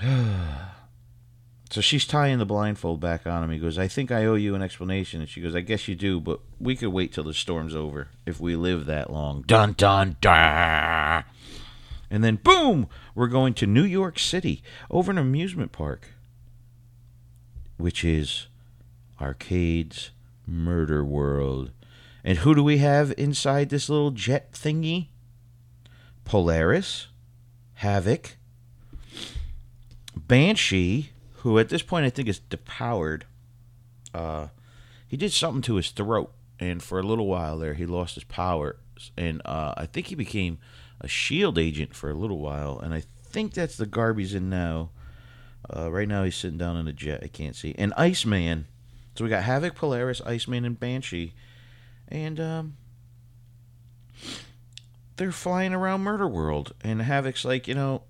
So 1.70 1.80
she's 1.80 2.04
tying 2.04 2.38
the 2.38 2.46
blindfold 2.46 2.98
back 3.00 3.28
on 3.28 3.44
him. 3.44 3.50
He 3.52 3.58
goes, 3.60 3.78
I 3.78 3.86
think 3.86 4.10
I 4.10 4.24
owe 4.24 4.34
you 4.34 4.56
an 4.56 4.62
explanation. 4.62 5.20
And 5.20 5.28
she 5.28 5.40
goes, 5.40 5.54
I 5.54 5.60
guess 5.60 5.86
you 5.86 5.94
do, 5.94 6.18
but 6.18 6.40
we 6.58 6.74
could 6.74 6.88
wait 6.88 7.12
till 7.12 7.22
the 7.22 7.32
storm's 7.32 7.76
over 7.76 8.08
if 8.26 8.40
we 8.40 8.56
live 8.56 8.86
that 8.86 9.12
long. 9.12 9.42
Dun, 9.46 9.74
dun, 9.74 10.16
dun. 10.20 11.22
And 12.10 12.24
then, 12.24 12.36
boom, 12.36 12.88
we're 13.14 13.28
going 13.28 13.54
to 13.54 13.68
New 13.68 13.84
York 13.84 14.18
City 14.18 14.64
over 14.90 15.12
an 15.12 15.18
amusement 15.18 15.70
park, 15.70 16.08
which 17.76 18.04
is 18.04 18.48
Arcade's 19.20 20.10
Murder 20.46 21.04
World. 21.04 21.70
And 22.24 22.38
who 22.38 22.54
do 22.54 22.62
we 22.62 22.78
have 22.78 23.14
inside 23.16 23.68
this 23.68 23.88
little 23.88 24.10
jet 24.10 24.52
thingy? 24.52 25.08
Polaris, 26.24 27.08
Havok, 27.80 28.34
Banshee, 30.16 31.10
who 31.36 31.58
at 31.58 31.68
this 31.68 31.82
point 31.82 32.06
I 32.06 32.10
think 32.10 32.28
is 32.28 32.40
depowered. 32.40 33.22
Uh, 34.14 34.48
he 35.06 35.16
did 35.16 35.32
something 35.32 35.62
to 35.62 35.76
his 35.76 35.90
throat, 35.90 36.32
and 36.58 36.82
for 36.82 36.98
a 36.98 37.02
little 37.02 37.26
while 37.26 37.58
there, 37.58 37.74
he 37.74 37.86
lost 37.86 38.14
his 38.14 38.24
powers. 38.24 38.76
And 39.16 39.40
uh, 39.44 39.74
I 39.76 39.86
think 39.86 40.08
he 40.08 40.14
became 40.14 40.58
a 41.00 41.08
shield 41.08 41.58
agent 41.58 41.94
for 41.94 42.10
a 42.10 42.14
little 42.14 42.38
while, 42.38 42.78
and 42.78 42.92
I 42.92 43.02
think 43.24 43.54
that's 43.54 43.76
the 43.76 43.86
garb 43.86 44.18
he's 44.18 44.34
in 44.34 44.50
now. 44.50 44.90
Uh, 45.74 45.90
right 45.90 46.08
now, 46.08 46.24
he's 46.24 46.36
sitting 46.36 46.58
down 46.58 46.76
in 46.76 46.86
a 46.86 46.92
jet. 46.92 47.20
I 47.22 47.28
can't 47.28 47.56
see. 47.56 47.74
And 47.78 47.94
Iceman. 47.96 48.66
So 49.20 49.24
we 49.24 49.28
got 49.28 49.44
Havok, 49.44 49.74
Polaris, 49.74 50.22
Iceman, 50.24 50.64
and 50.64 50.80
Banshee, 50.80 51.34
and 52.08 52.40
um, 52.40 52.76
they're 55.16 55.30
flying 55.30 55.74
around 55.74 56.00
Murder 56.00 56.26
World. 56.26 56.72
And 56.80 57.02
Havok's 57.02 57.44
like, 57.44 57.68
you 57.68 57.74
know, 57.74 58.04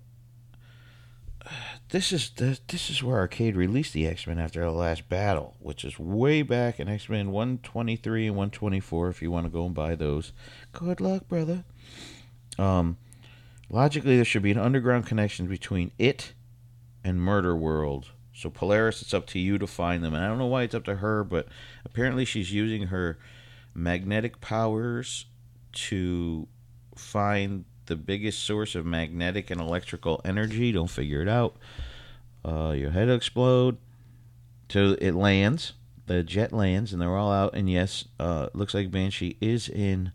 this 1.89 2.13
is 2.13 2.29
this 2.29 2.89
is 2.89 3.03
where 3.03 3.17
Arcade 3.17 3.57
released 3.57 3.91
the 3.91 4.07
X 4.07 4.25
Men 4.25 4.39
after 4.39 4.61
the 4.61 4.71
last 4.71 5.09
battle, 5.09 5.57
which 5.59 5.83
is 5.83 5.99
way 5.99 6.43
back 6.43 6.79
in 6.79 6.87
X 6.87 7.09
Men 7.09 7.31
123 7.31 8.27
and 8.27 8.37
124. 8.37 9.09
If 9.09 9.21
you 9.21 9.29
want 9.29 9.45
to 9.45 9.51
go 9.51 9.65
and 9.65 9.75
buy 9.75 9.95
those, 9.95 10.31
good 10.71 11.01
luck, 11.01 11.27
brother. 11.27 11.65
Um, 12.57 12.95
logically, 13.69 14.15
there 14.15 14.23
should 14.23 14.43
be 14.43 14.51
an 14.51 14.57
underground 14.57 15.07
connection 15.07 15.47
between 15.47 15.91
it 15.97 16.31
and 17.03 17.19
Murder 17.19 17.53
World. 17.53 18.11
So 18.41 18.49
Polaris, 18.49 19.03
it's 19.03 19.13
up 19.13 19.27
to 19.27 19.39
you 19.39 19.59
to 19.59 19.67
find 19.67 20.03
them, 20.03 20.15
and 20.15 20.25
I 20.25 20.27
don't 20.27 20.39
know 20.39 20.47
why 20.47 20.63
it's 20.63 20.73
up 20.73 20.85
to 20.85 20.95
her, 20.95 21.23
but 21.23 21.47
apparently 21.85 22.25
she's 22.25 22.51
using 22.51 22.87
her 22.87 23.19
magnetic 23.75 24.41
powers 24.41 25.25
to 25.73 26.47
find 26.95 27.65
the 27.85 27.95
biggest 27.95 28.43
source 28.43 28.73
of 28.73 28.83
magnetic 28.83 29.51
and 29.51 29.61
electrical 29.61 30.21
energy. 30.25 30.71
Don't 30.71 30.89
figure 30.89 31.21
it 31.21 31.27
out. 31.27 31.55
Uh, 32.43 32.71
your 32.71 32.89
head 32.89 33.09
will 33.09 33.15
explode. 33.15 33.77
So 34.69 34.97
it 34.99 35.13
lands. 35.13 35.73
The 36.07 36.23
jet 36.23 36.51
lands, 36.51 36.93
and 36.93 36.99
they're 36.99 37.15
all 37.15 37.31
out. 37.31 37.53
And 37.53 37.69
yes, 37.69 38.05
uh, 38.19 38.49
looks 38.55 38.73
like 38.73 38.89
Banshee 38.89 39.37
is 39.39 39.69
in 39.69 40.13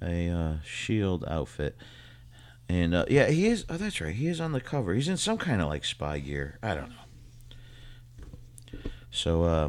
a 0.00 0.30
uh, 0.30 0.54
shield 0.64 1.22
outfit. 1.28 1.76
And 2.68 2.94
uh, 2.94 3.04
yeah, 3.08 3.26
he 3.26 3.46
is. 3.46 3.64
Oh, 3.68 3.76
that's 3.76 4.00
right. 4.00 4.14
He 4.14 4.26
is 4.26 4.40
on 4.40 4.52
the 4.52 4.60
cover. 4.60 4.94
He's 4.94 5.08
in 5.08 5.16
some 5.16 5.38
kind 5.38 5.60
of 5.60 5.68
like 5.68 5.84
spy 5.84 6.18
gear. 6.18 6.58
I 6.62 6.74
don't 6.74 6.90
know. 6.90 8.80
So 9.10 9.44
uh, 9.44 9.68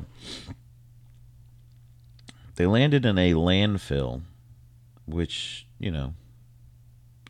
they 2.56 2.66
landed 2.66 3.06
in 3.06 3.18
a 3.18 3.34
landfill, 3.34 4.22
which 5.06 5.68
you 5.78 5.92
know 5.92 6.14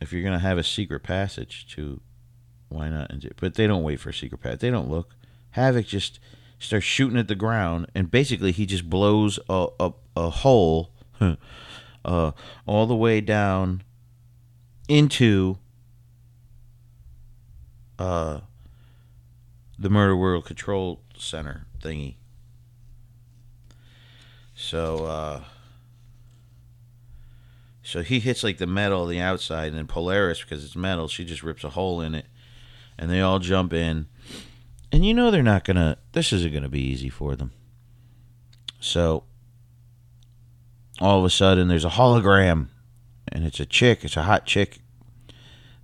if 0.00 0.12
you're 0.12 0.22
to 0.32 0.38
have 0.38 0.58
a 0.58 0.64
secret 0.64 1.02
passage 1.02 1.66
to 1.74 2.00
why 2.68 2.88
not 2.88 3.10
but 3.36 3.54
they 3.54 3.66
don't 3.66 3.82
wait 3.82 4.00
for 4.00 4.10
a 4.10 4.14
secret 4.14 4.40
passage 4.40 4.60
they 4.60 4.70
don't 4.70 4.90
look 4.90 5.14
Havok 5.56 5.86
just 5.86 6.18
starts 6.58 6.84
shooting 6.84 7.18
at 7.18 7.28
the 7.28 7.34
ground 7.34 7.86
and 7.94 8.10
basically 8.10 8.52
he 8.52 8.66
just 8.66 8.88
blows 8.88 9.38
a, 9.48 9.68
a, 9.78 9.92
a 10.16 10.30
hole 10.30 10.90
uh, 12.04 12.32
all 12.66 12.86
the 12.86 12.96
way 12.96 13.20
down 13.20 13.82
into 14.88 15.58
uh, 17.98 18.40
the 19.78 19.90
murder 19.90 20.16
world 20.16 20.44
control 20.44 21.00
center 21.16 21.66
thingy 21.80 22.16
so 24.56 25.04
uh, 25.04 25.40
so 27.82 28.02
he 28.02 28.18
hits 28.18 28.42
like 28.42 28.56
the 28.56 28.66
metal 28.66 29.02
on 29.02 29.08
the 29.10 29.20
outside, 29.20 29.68
and 29.68 29.76
then 29.76 29.86
Polaris, 29.86 30.40
because 30.40 30.64
it's 30.64 30.74
metal, 30.74 31.06
she 31.06 31.24
just 31.24 31.42
rips 31.42 31.62
a 31.62 31.68
hole 31.68 32.00
in 32.00 32.14
it, 32.14 32.26
and 32.98 33.10
they 33.10 33.20
all 33.20 33.38
jump 33.38 33.72
in. 33.72 34.06
And 34.90 35.04
you 35.04 35.12
know 35.12 35.30
they're 35.30 35.42
not 35.42 35.64
gonna. 35.64 35.98
This 36.12 36.32
isn't 36.32 36.52
gonna 36.52 36.70
be 36.70 36.80
easy 36.80 37.10
for 37.10 37.36
them. 37.36 37.52
So 38.80 39.24
all 41.00 41.18
of 41.18 41.24
a 41.24 41.30
sudden, 41.30 41.68
there's 41.68 41.84
a 41.84 41.90
hologram, 41.90 42.68
and 43.30 43.44
it's 43.44 43.60
a 43.60 43.66
chick. 43.66 44.04
It's 44.04 44.16
a 44.16 44.22
hot 44.22 44.46
chick. 44.46 44.80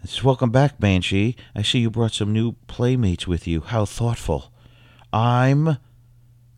It 0.03 0.11
says, 0.11 0.25
"Welcome 0.25 0.51
back, 0.51 0.79
Banshee. 0.79 1.37
I 1.55 1.63
see 1.63 1.81
you 1.81 1.91
brought 1.91 2.13
some 2.13 2.33
new 2.33 2.53
playmates 2.67 3.27
with 3.27 3.47
you. 3.47 3.61
How 3.61 3.85
thoughtful." 3.85 4.53
I'm 5.13 5.77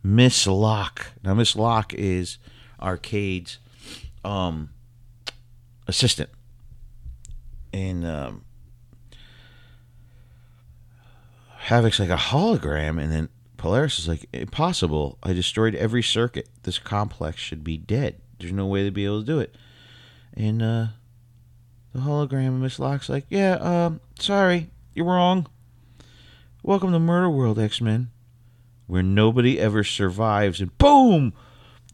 Miss 0.01 0.47
Locke. 0.47 1.07
Now, 1.23 1.33
Miss 1.33 1.55
Locke 1.55 1.93
is 1.93 2.37
Arcade's 2.79 3.59
um 4.23 4.69
assistant. 5.87 6.29
And 7.73 8.05
um, 8.05 8.45
Havok's 11.67 11.99
like 11.99 12.09
a 12.09 12.15
hologram, 12.15 13.01
and 13.01 13.11
then 13.11 13.29
Polaris 13.57 13.99
is 13.99 14.07
like, 14.07 14.25
impossible. 14.31 15.17
I 15.23 15.33
destroyed 15.33 15.75
every 15.75 16.03
circuit. 16.03 16.49
This 16.63 16.79
complex 16.79 17.41
should 17.41 17.63
be 17.63 17.77
dead. 17.77 18.21
There's 18.39 18.53
no 18.53 18.65
way 18.65 18.83
to 18.83 18.91
be 18.91 19.05
able 19.05 19.21
to 19.21 19.25
do 19.25 19.39
it. 19.39 19.55
And 20.35 20.61
uh, 20.61 20.87
the 21.93 21.99
hologram, 21.99 22.59
Miss 22.59 22.77
Locke's 22.79 23.07
like, 23.09 23.25
yeah, 23.29 23.53
um, 23.53 24.01
sorry, 24.19 24.69
you're 24.93 25.05
wrong. 25.05 25.47
Welcome 26.61 26.91
to 26.91 26.99
Murder 26.99 27.29
World, 27.29 27.57
X 27.57 27.79
Men, 27.79 28.09
where 28.87 29.03
nobody 29.03 29.59
ever 29.59 29.83
survives. 29.83 30.59
And 30.59 30.77
boom! 30.77 31.33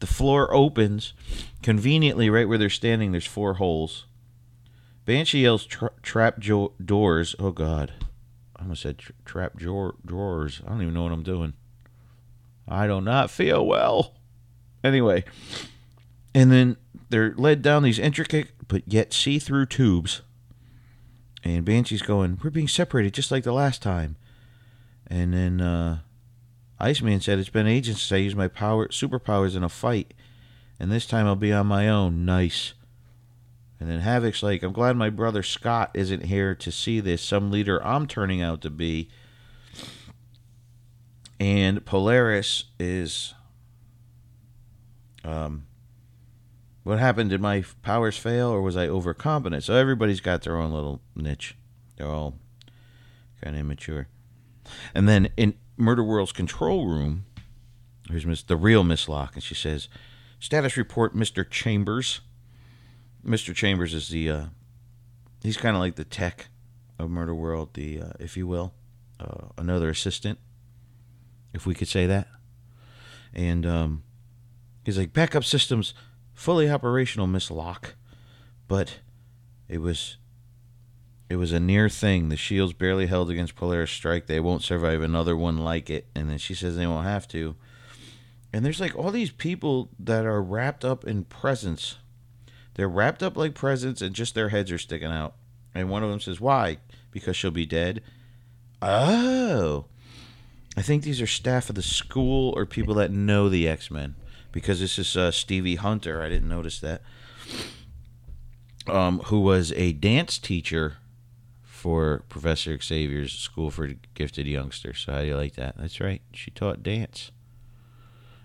The 0.00 0.06
floor 0.06 0.52
opens. 0.52 1.12
Conveniently, 1.62 2.28
right 2.28 2.48
where 2.48 2.58
they're 2.58 2.68
standing, 2.70 3.12
there's 3.12 3.26
four 3.26 3.54
holes. 3.54 4.06
Banshee 5.04 5.42
yells 5.42 5.64
tra- 5.64 5.92
trap 6.02 6.40
jo- 6.40 6.72
doors. 6.84 7.36
Oh, 7.38 7.52
God. 7.52 7.92
I 8.56 8.62
almost 8.62 8.82
said 8.82 8.98
tra- 8.98 9.14
trap 9.24 9.56
jo- 9.56 9.94
drawers. 10.04 10.60
I 10.66 10.70
don't 10.70 10.82
even 10.82 10.94
know 10.94 11.04
what 11.04 11.12
I'm 11.12 11.22
doing. 11.22 11.52
I 12.66 12.88
do 12.88 13.00
not 13.00 13.30
feel 13.30 13.64
well. 13.64 14.14
Anyway. 14.82 15.24
And 16.34 16.50
then 16.50 16.76
they're 17.12 17.34
led 17.36 17.60
down 17.60 17.82
these 17.82 17.98
intricate 17.98 18.48
but 18.66 18.82
yet 18.86 19.12
see 19.12 19.38
through 19.38 19.66
tubes. 19.66 20.22
And 21.44 21.62
Banshee's 21.64 22.00
going, 22.00 22.38
We're 22.42 22.50
being 22.50 22.68
separated 22.68 23.12
just 23.12 23.30
like 23.30 23.44
the 23.44 23.52
last 23.52 23.82
time. 23.82 24.16
And 25.08 25.34
then 25.34 25.60
uh, 25.60 25.98
Iceman 26.80 27.20
said, 27.20 27.38
It's 27.38 27.50
been 27.50 27.66
ages 27.66 28.00
since 28.00 28.12
I 28.12 28.22
used 28.22 28.36
my 28.36 28.48
power 28.48 28.88
superpowers 28.88 29.54
in 29.54 29.62
a 29.62 29.68
fight, 29.68 30.14
and 30.80 30.90
this 30.90 31.04
time 31.04 31.26
I'll 31.26 31.36
be 31.36 31.52
on 31.52 31.66
my 31.66 31.86
own. 31.86 32.24
Nice. 32.24 32.72
And 33.78 33.90
then 33.90 34.00
Havok's 34.00 34.42
like, 34.42 34.62
I'm 34.62 34.72
glad 34.72 34.96
my 34.96 35.10
brother 35.10 35.42
Scott 35.42 35.90
isn't 35.92 36.26
here 36.26 36.54
to 36.54 36.72
see 36.72 37.00
this. 37.00 37.20
Some 37.20 37.50
leader 37.50 37.84
I'm 37.84 38.06
turning 38.06 38.40
out 38.40 38.62
to 38.62 38.70
be. 38.70 39.10
And 41.38 41.84
Polaris 41.84 42.64
is. 42.78 43.34
Um, 45.24 45.66
what 46.82 46.98
happened? 46.98 47.30
Did 47.30 47.40
my 47.40 47.64
powers 47.82 48.16
fail 48.16 48.48
or 48.48 48.62
was 48.62 48.76
I 48.76 48.88
overconfident? 48.88 49.64
So 49.64 49.74
everybody's 49.74 50.20
got 50.20 50.42
their 50.42 50.56
own 50.56 50.72
little 50.72 51.00
niche. 51.14 51.56
They're 51.96 52.08
all 52.08 52.38
kind 53.42 53.56
of 53.56 53.60
immature. 53.60 54.08
And 54.94 55.08
then 55.08 55.28
in 55.36 55.54
Murder 55.76 56.04
World's 56.04 56.32
control 56.32 56.86
room, 56.86 57.24
Here's 58.08 58.26
Miss 58.26 58.42
the 58.42 58.56
real 58.56 58.84
Miss 58.84 59.08
Locke, 59.08 59.34
and 59.34 59.42
she 59.42 59.54
says, 59.54 59.88
"Status 60.38 60.76
report, 60.76 61.14
Mister 61.14 61.44
Chambers." 61.44 62.20
Mister 63.22 63.54
Chambers 63.54 63.94
is 63.94 64.08
the 64.08 64.28
uh, 64.28 64.44
he's 65.42 65.56
kind 65.56 65.76
of 65.76 65.80
like 65.80 65.94
the 65.94 66.04
tech 66.04 66.48
of 66.98 67.10
Murder 67.10 67.34
World, 67.34 67.70
the 67.74 68.00
uh, 68.00 68.12
if 68.18 68.36
you 68.36 68.46
will, 68.46 68.74
uh, 69.20 69.46
another 69.56 69.88
assistant, 69.88 70.38
if 71.54 71.64
we 71.64 71.74
could 71.74 71.88
say 71.88 72.06
that. 72.06 72.26
And 73.32 73.64
um, 73.64 74.02
he's 74.84 74.98
like, 74.98 75.12
backup 75.12 75.44
systems 75.44 75.94
fully 76.42 76.68
operational, 76.68 77.28
Miss 77.28 77.52
Locke, 77.52 77.94
but 78.66 78.98
it 79.68 79.78
was 79.78 80.16
it 81.30 81.36
was 81.36 81.52
a 81.52 81.60
near 81.60 81.88
thing. 81.88 82.28
The 82.28 82.36
shields 82.36 82.72
barely 82.72 83.06
held 83.06 83.30
against 83.30 83.54
Polaris 83.54 83.92
strike. 83.92 84.26
They 84.26 84.40
won't 84.40 84.62
survive 84.62 85.00
another 85.02 85.36
one 85.36 85.58
like 85.58 85.88
it. 85.88 86.08
And 86.14 86.28
then 86.28 86.36
she 86.38 86.52
says 86.52 86.76
they 86.76 86.86
won't 86.86 87.06
have 87.06 87.26
to. 87.28 87.54
And 88.52 88.64
there's 88.64 88.80
like 88.80 88.94
all 88.94 89.10
these 89.10 89.30
people 89.30 89.88
that 89.98 90.26
are 90.26 90.42
wrapped 90.42 90.84
up 90.84 91.04
in 91.04 91.24
presents. 91.24 91.96
They're 92.74 92.88
wrapped 92.88 93.22
up 93.22 93.36
like 93.36 93.54
presents 93.54 94.02
and 94.02 94.14
just 94.14 94.34
their 94.34 94.50
heads 94.50 94.70
are 94.70 94.78
sticking 94.78 95.12
out. 95.12 95.36
And 95.74 95.88
one 95.88 96.02
of 96.02 96.10
them 96.10 96.20
says, 96.20 96.40
Why? 96.40 96.78
Because 97.12 97.36
she'll 97.36 97.50
be 97.50 97.66
dead. 97.66 98.02
Oh. 98.82 99.86
I 100.76 100.82
think 100.82 101.02
these 101.02 101.22
are 101.22 101.26
staff 101.26 101.70
of 101.70 101.76
the 101.76 101.82
school 101.82 102.52
or 102.56 102.66
people 102.66 102.94
that 102.96 103.12
know 103.12 103.48
the 103.48 103.68
X 103.68 103.90
Men. 103.90 104.16
Because 104.52 104.80
this 104.80 104.98
is 104.98 105.16
uh, 105.16 105.30
Stevie 105.30 105.76
Hunter. 105.76 106.22
I 106.22 106.28
didn't 106.28 106.48
notice 106.48 106.78
that. 106.80 107.02
Um, 108.86 109.20
who 109.20 109.40
was 109.40 109.72
a 109.72 109.92
dance 109.92 110.38
teacher 110.38 110.98
for 111.62 112.22
Professor 112.28 112.78
Xavier's 112.80 113.32
School 113.32 113.70
for 113.70 113.88
Gifted 114.14 114.46
Youngsters. 114.46 115.00
So, 115.04 115.12
how 115.12 115.20
do 115.20 115.26
you 115.26 115.36
like 115.36 115.54
that? 115.54 115.76
That's 115.76 116.00
right. 116.00 116.22
She 116.32 116.50
taught 116.50 116.82
dance. 116.82 117.32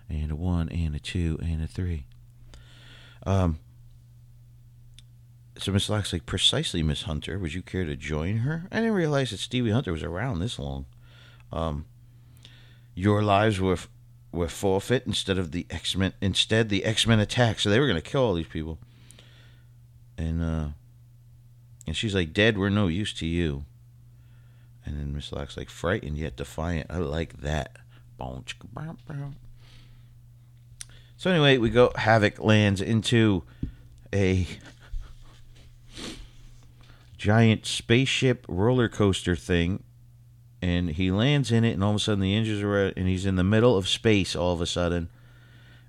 And 0.08 0.32
a 0.32 0.36
one, 0.36 0.68
and 0.70 0.96
a 0.96 0.98
two, 0.98 1.38
and 1.42 1.62
a 1.62 1.66
three. 1.66 2.06
Um, 3.26 3.58
so 5.58 5.72
Miss 5.72 5.88
Locke's 5.88 6.12
like, 6.12 6.24
precisely, 6.24 6.82
Miss 6.82 7.02
Hunter. 7.02 7.38
Would 7.38 7.52
you 7.52 7.62
care 7.62 7.84
to 7.84 7.96
join 7.96 8.38
her? 8.38 8.68
I 8.70 8.76
didn't 8.76 8.92
realize 8.92 9.30
that 9.30 9.38
Stevie 9.38 9.70
Hunter 9.70 9.92
was 9.92 10.02
around 10.02 10.38
this 10.38 10.58
long. 10.58 10.86
Um, 11.52 11.86
your 12.94 13.22
lives 13.22 13.60
were 13.60 13.78
were 14.32 14.48
forfeit 14.48 15.04
instead 15.06 15.38
of 15.38 15.52
the 15.52 15.66
X 15.70 15.96
Men. 15.96 16.12
Instead, 16.20 16.68
the 16.68 16.84
X 16.84 17.06
Men 17.06 17.20
attack. 17.20 17.60
So 17.60 17.70
they 17.70 17.80
were 17.80 17.86
going 17.86 18.00
to 18.00 18.10
kill 18.10 18.22
all 18.22 18.34
these 18.34 18.46
people. 18.46 18.78
And 20.16 20.42
uh, 20.42 20.68
and 21.86 21.96
she's 21.96 22.14
like, 22.14 22.32
"Dead, 22.32 22.58
we're 22.58 22.68
no 22.68 22.88
use 22.88 23.12
to 23.14 23.26
you." 23.26 23.64
And 24.84 24.98
then 24.98 25.14
Miss 25.14 25.32
Locke's 25.32 25.56
like, 25.56 25.70
"Frightened 25.70 26.18
yet 26.18 26.36
defiant. 26.36 26.90
I 26.90 26.98
like 26.98 27.40
that." 27.40 27.76
So 31.16 31.30
anyway, 31.30 31.58
we 31.58 31.70
go. 31.70 31.90
Havok 31.90 32.42
lands 32.42 32.80
into 32.80 33.42
a 34.14 34.46
giant 37.16 37.66
spaceship 37.66 38.46
roller 38.48 38.88
coaster 38.88 39.36
thing, 39.36 39.82
and 40.60 40.90
he 40.90 41.10
lands 41.10 41.52
in 41.52 41.64
it, 41.64 41.72
and 41.72 41.84
all 41.84 41.90
of 41.90 41.96
a 41.96 42.00
sudden 42.00 42.20
the 42.20 42.34
engines 42.34 42.62
are, 42.62 42.86
and 42.88 43.08
he's 43.08 43.26
in 43.26 43.36
the 43.36 43.44
middle 43.44 43.76
of 43.76 43.88
space 43.88 44.34
all 44.34 44.52
of 44.52 44.60
a 44.60 44.66
sudden, 44.66 45.08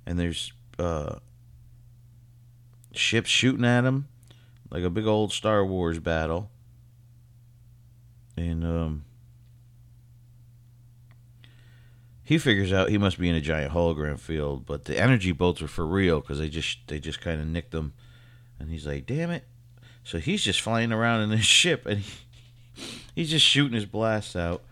and 0.05 0.19
there's 0.19 0.53
uh, 0.77 1.15
ships 2.93 3.29
shooting 3.29 3.65
at 3.65 3.85
him 3.85 4.07
like 4.69 4.83
a 4.83 4.89
big 4.89 5.07
old 5.07 5.33
Star 5.33 5.65
Wars 5.65 5.99
battle, 5.99 6.49
and 8.37 8.63
um. 8.65 9.05
He 12.23 12.37
figures 12.37 12.71
out 12.71 12.89
he 12.89 12.99
must 12.99 13.17
be 13.17 13.27
in 13.27 13.33
a 13.33 13.41
giant 13.41 13.73
hologram 13.73 14.19
field, 14.19 14.67
but 14.67 14.85
the 14.85 14.99
energy 14.99 15.31
bolts 15.31 15.63
are 15.63 15.67
for 15.67 15.83
real 15.83 16.19
because 16.19 16.37
they 16.37 16.47
just 16.47 16.77
they 16.85 16.99
just 16.99 17.21
kind 17.21 17.41
of 17.41 17.47
nicked 17.47 17.73
him, 17.73 17.93
and 18.59 18.69
he's 18.69 18.85
like, 18.85 19.07
"Damn 19.07 19.31
it!" 19.31 19.45
So 20.03 20.19
he's 20.19 20.43
just 20.43 20.61
flying 20.61 20.91
around 20.91 21.21
in 21.21 21.29
his 21.31 21.45
ship 21.45 21.85
and 21.85 21.99
he, 21.99 22.11
he's 23.19 23.31
just 23.31 23.45
shooting 23.45 23.73
his 23.73 23.85
blasts 23.85 24.35
out. 24.35 24.63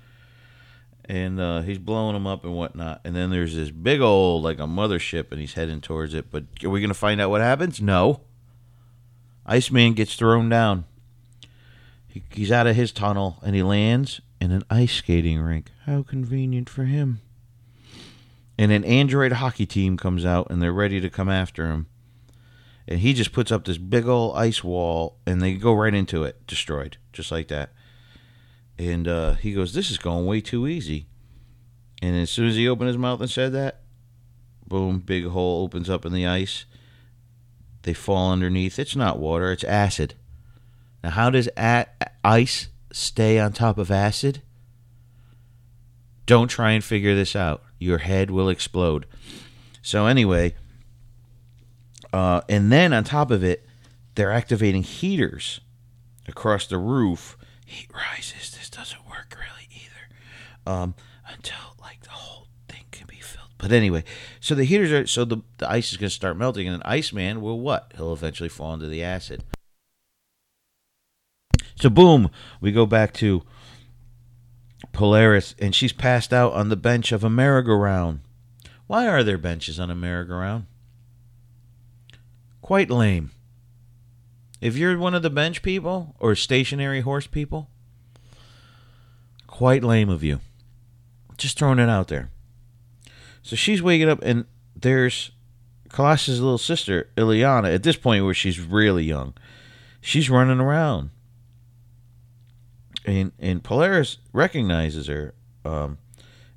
And 1.03 1.39
uh, 1.39 1.61
he's 1.61 1.77
blowing 1.77 2.13
them 2.13 2.25
up 2.25 2.45
and 2.45 2.55
whatnot. 2.55 3.01
And 3.03 3.15
then 3.15 3.29
there's 3.29 3.55
this 3.55 3.71
big 3.71 4.01
old, 4.01 4.43
like 4.43 4.59
a 4.59 4.63
mothership, 4.63 5.31
and 5.31 5.39
he's 5.39 5.53
heading 5.53 5.81
towards 5.81 6.13
it. 6.13 6.31
But 6.31 6.45
are 6.63 6.69
we 6.69 6.85
to 6.85 6.93
find 6.93 7.19
out 7.19 7.29
what 7.29 7.41
happens? 7.41 7.81
No. 7.81 8.21
Iceman 9.45 9.93
gets 9.93 10.15
thrown 10.15 10.49
down. 10.49 10.85
He, 12.07 12.23
he's 12.31 12.51
out 12.51 12.67
of 12.67 12.75
his 12.75 12.91
tunnel 12.91 13.37
and 13.41 13.55
he 13.55 13.63
lands 13.63 14.21
in 14.41 14.51
an 14.51 14.63
ice 14.69 14.93
skating 14.93 15.39
rink. 15.39 15.71
How 15.85 16.03
convenient 16.03 16.69
for 16.69 16.85
him. 16.85 17.21
And 18.57 18.71
an 18.71 18.83
android 18.83 19.33
hockey 19.33 19.65
team 19.65 19.97
comes 19.97 20.25
out 20.25 20.47
and 20.49 20.61
they're 20.61 20.73
ready 20.73 20.99
to 20.99 21.09
come 21.09 21.29
after 21.29 21.67
him 21.67 21.87
and 22.87 22.99
he 22.99 23.13
just 23.13 23.33
puts 23.33 23.51
up 23.51 23.65
this 23.65 23.77
big 23.77 24.07
old 24.07 24.37
ice 24.37 24.63
wall, 24.63 25.17
and 25.25 25.41
they 25.41 25.55
go 25.55 25.73
right 25.73 25.93
into 25.93 26.23
it, 26.23 26.47
destroyed, 26.47 26.97
just 27.11 27.31
like 27.31 27.49
that. 27.49 27.71
And 28.79 29.07
uh, 29.07 29.33
he 29.35 29.53
goes, 29.53 29.73
"This 29.73 29.89
is 29.91 29.97
going 29.97 30.25
way 30.25 30.41
too 30.41 30.67
easy." 30.67 31.07
And 32.01 32.15
as 32.15 32.29
soon 32.29 32.47
as 32.47 32.55
he 32.55 32.67
opened 32.67 32.89
his 32.89 32.97
mouth 32.97 33.21
and 33.21 33.29
said 33.29 33.53
that, 33.53 33.81
boom, 34.67 34.99
big 34.99 35.25
hole 35.25 35.63
opens 35.63 35.89
up 35.89 36.05
in 36.05 36.13
the 36.13 36.27
ice. 36.27 36.65
They 37.81 37.93
fall 37.93 38.31
underneath. 38.31 38.77
It's 38.77 38.95
not 38.95 39.19
water; 39.19 39.51
it's 39.51 39.63
acid. 39.63 40.13
Now, 41.03 41.11
how 41.11 41.29
does 41.29 41.49
a- 41.57 41.87
ice 42.23 42.67
stay 42.91 43.39
on 43.39 43.53
top 43.53 43.77
of 43.77 43.89
acid? 43.89 44.41
Don't 46.25 46.49
try 46.49 46.71
and 46.71 46.83
figure 46.83 47.15
this 47.15 47.35
out. 47.35 47.63
Your 47.79 47.99
head 47.99 48.29
will 48.29 48.49
explode. 48.49 49.05
So 49.81 50.05
anyway 50.05 50.53
uh, 52.13 52.41
and 52.47 52.71
then 52.71 52.93
on 52.93 53.03
top 53.03 53.31
of 53.31 53.43
it, 53.43 53.65
they're 54.15 54.31
activating 54.31 54.83
heaters 54.83 55.59
across 56.27 56.67
the 56.67 56.77
roof. 56.77 57.37
Heat 57.69 57.89
rises. 57.93 58.51
This 58.51 58.69
doesn't 58.69 59.05
work 59.09 59.35
really 59.37 59.67
either 59.69 60.71
um, 60.71 60.95
until 61.27 61.75
like 61.81 62.01
the 62.03 62.11
whole 62.11 62.47
thing 62.69 62.85
can 62.91 63.07
be 63.07 63.17
filled. 63.17 63.49
But 63.57 63.73
anyway, 63.73 64.05
so 64.39 64.55
the 64.55 64.63
heaters 64.63 64.91
are 64.93 65.05
so 65.05 65.25
the, 65.25 65.41
the 65.57 65.69
ice 65.69 65.91
is 65.91 65.97
going 65.97 66.07
to 66.07 66.15
start 66.15 66.37
melting, 66.37 66.65
and 66.65 66.75
an 66.77 66.81
ice 66.85 67.11
man 67.11 67.41
will 67.41 67.59
what? 67.59 67.91
He'll 67.97 68.13
eventually 68.13 68.47
fall 68.47 68.73
into 68.73 68.87
the 68.87 69.03
acid. 69.03 69.43
So 71.75 71.89
boom, 71.89 72.31
we 72.61 72.71
go 72.71 72.85
back 72.85 73.13
to 73.15 73.43
Polaris, 74.93 75.53
and 75.59 75.75
she's 75.75 75.91
passed 75.91 76.31
out 76.31 76.53
on 76.53 76.69
the 76.69 76.77
bench 76.77 77.11
of 77.11 77.25
a 77.25 77.29
merry-go-round. 77.29 78.21
Why 78.87 79.07
are 79.07 79.23
there 79.23 79.37
benches 79.37 79.77
on 79.77 79.91
a 79.91 79.95
merry-go-round? 79.95 80.67
Quite 82.61 82.89
lame. 82.89 83.31
If 84.59 84.75
you're 84.75 84.97
one 84.97 85.13
of 85.13 85.21
the 85.21 85.29
bench 85.29 85.61
people 85.61 86.15
or 86.19 86.35
stationary 86.35 87.01
horse 87.01 87.27
people, 87.27 87.69
quite 89.45 89.83
lame 89.83 90.09
of 90.09 90.23
you. 90.23 90.39
Just 91.37 91.59
throwing 91.59 91.79
it 91.79 91.89
out 91.89 92.07
there. 92.07 92.31
So 93.43 93.55
she's 93.55 93.81
waking 93.81 94.09
up, 94.09 94.19
and 94.23 94.45
there's 94.75 95.31
Colossus' 95.89 96.39
little 96.39 96.57
sister, 96.57 97.09
Illyana, 97.15 97.73
at 97.73 97.83
this 97.83 97.95
point 97.95 98.25
where 98.25 98.33
she's 98.33 98.59
really 98.59 99.03
young. 99.03 99.35
She's 100.01 100.29
running 100.29 100.59
around. 100.59 101.11
And, 103.05 103.31
and 103.39 103.63
Polaris 103.63 104.17
recognizes 104.33 105.07
her. 105.07 105.33
Um, 105.63 105.99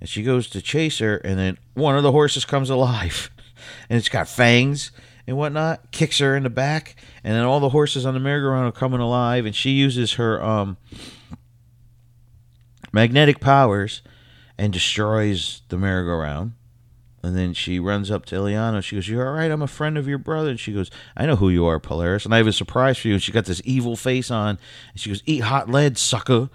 and 0.00 0.08
she 0.08 0.22
goes 0.22 0.48
to 0.50 0.62
chase 0.62 0.98
her, 0.98 1.18
and 1.18 1.38
then 1.38 1.58
one 1.74 1.96
of 1.96 2.02
the 2.02 2.12
horses 2.12 2.44
comes 2.44 2.70
alive. 2.70 3.30
And 3.90 3.98
it's 3.98 4.08
got 4.08 4.26
fangs 4.26 4.90
and 5.30 5.38
whatnot, 5.38 5.92
kicks 5.92 6.18
her 6.18 6.36
in 6.36 6.42
the 6.42 6.50
back, 6.50 6.96
and 7.22 7.36
then 7.36 7.44
all 7.44 7.60
the 7.60 7.68
horses 7.68 8.04
on 8.04 8.14
the 8.14 8.20
merry-go-round 8.20 8.66
are 8.66 8.72
coming 8.72 8.98
alive, 8.98 9.46
and 9.46 9.54
she 9.54 9.70
uses 9.70 10.14
her 10.14 10.42
um, 10.42 10.76
magnetic 12.92 13.38
powers 13.38 14.02
and 14.58 14.72
destroys 14.72 15.62
the 15.68 15.78
merry-go-round. 15.78 16.54
And 17.22 17.36
then 17.36 17.54
she 17.54 17.78
runs 17.78 18.10
up 18.10 18.26
to 18.26 18.34
Illyana. 18.34 18.82
She 18.82 18.96
goes, 18.96 19.06
"You're 19.06 19.28
all 19.28 19.34
right. 19.34 19.50
I'm 19.50 19.62
a 19.62 19.66
friend 19.66 19.98
of 19.98 20.08
your 20.08 20.16
brother." 20.18 20.50
And 20.50 20.58
she 20.58 20.72
goes, 20.72 20.90
"I 21.14 21.26
know 21.26 21.36
who 21.36 21.50
you 21.50 21.66
are, 21.66 21.78
Polaris, 21.78 22.24
and 22.24 22.34
I 22.34 22.38
have 22.38 22.46
a 22.46 22.52
surprise 22.52 22.96
for 22.96 23.08
you." 23.08 23.14
And 23.14 23.22
she 23.22 23.30
got 23.30 23.44
this 23.44 23.60
evil 23.64 23.94
face 23.94 24.30
on, 24.30 24.58
and 24.92 25.00
she 25.00 25.10
goes, 25.10 25.22
"Eat 25.26 25.42
hot 25.42 25.68
lead, 25.68 25.98
sucker!" 25.98 26.48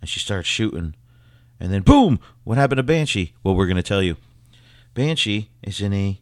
And 0.00 0.08
she 0.08 0.20
starts 0.20 0.48
shooting, 0.48 0.94
and 1.58 1.72
then 1.72 1.82
boom! 1.82 2.20
What 2.44 2.56
happened 2.56 2.78
to 2.78 2.84
Banshee? 2.84 3.34
Well, 3.42 3.56
we're 3.56 3.66
gonna 3.66 3.82
tell 3.82 4.02
you. 4.02 4.16
Banshee 4.94 5.50
is 5.64 5.80
in 5.80 5.92
a 5.92 6.20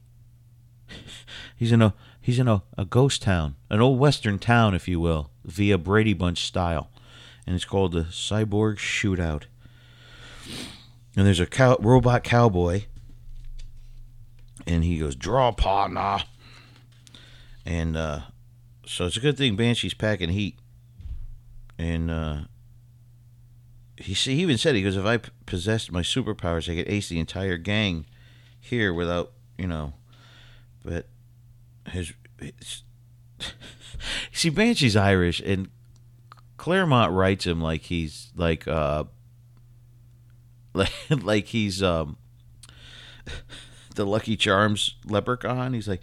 He's 1.57 1.73
in 1.73 1.83
a 1.83 1.95
he's 2.21 2.38
in 2.38 2.49
a, 2.49 2.62
a 2.77 2.85
ghost 2.85 3.23
town, 3.23 3.57
an 3.71 3.81
old 3.81 3.99
western 3.99 4.38
town, 4.38 4.75
if 4.75 4.87
you 4.87 5.01
will, 5.01 5.31
via 5.45 5.79
Brady 5.79 6.12
Bunch 6.12 6.45
style, 6.45 6.90
and 7.47 7.57
it's 7.57 7.64
called 7.64 7.92
the 7.92 8.03
Cyborg 8.03 8.77
Shootout. 8.77 9.45
And 11.16 11.27
there's 11.27 11.40
a 11.40 11.47
cow, 11.47 11.77
robot 11.81 12.23
cowboy, 12.23 12.85
and 14.66 14.85
he 14.85 14.99
goes, 14.99 15.16
"Draw, 15.16 15.53
partner." 15.53 16.19
And 17.64 17.97
uh, 17.97 18.21
so 18.85 19.07
it's 19.07 19.16
a 19.16 19.21
good 19.21 19.38
thing 19.38 19.57
Banshee's 19.57 19.95
packing 19.95 20.29
heat, 20.29 20.59
and 21.79 22.11
uh, 22.11 22.38
he, 23.97 24.12
he 24.12 24.42
even 24.42 24.59
said 24.59 24.75
he 24.75 24.83
goes, 24.83 24.97
"If 24.97 25.07
I 25.07 25.19
possessed 25.47 25.90
my 25.90 26.03
superpowers, 26.03 26.71
I 26.71 26.77
could 26.77 26.92
ace 26.92 27.09
the 27.09 27.19
entire 27.19 27.57
gang." 27.57 28.05
here 28.66 28.92
without 28.92 29.33
you 29.57 29.66
know, 29.66 29.95
but 30.85 31.07
his. 31.90 32.12
his 32.40 32.83
see, 34.33 34.51
Banshee's 34.51 34.96
Irish, 34.96 35.40
and 35.40 35.68
Claremont 36.57 37.12
writes 37.12 37.46
him 37.46 37.61
like 37.61 37.83
he's 37.83 38.33
like 38.35 38.66
uh 38.66 39.05
like 40.75 40.92
like 41.11 41.46
he's 41.46 41.83
um 41.83 42.16
the 43.94 44.07
Lucky 44.07 44.37
Charms 44.37 44.96
leprechaun. 45.05 45.75
He's 45.75 45.88
like, 45.88 46.03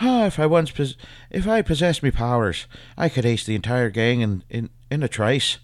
ah, 0.00 0.26
if 0.26 0.38
I 0.38 0.46
once 0.46 0.70
pos- 0.70 0.96
if 1.30 1.46
I 1.46 1.62
possessed 1.62 2.02
me 2.02 2.10
powers, 2.10 2.66
I 2.96 3.08
could 3.08 3.26
ace 3.26 3.44
the 3.44 3.54
entire 3.54 3.90
gang 3.90 4.20
in 4.20 4.44
in 4.48 4.70
in 4.90 5.02
a 5.02 5.08
trice. 5.08 5.58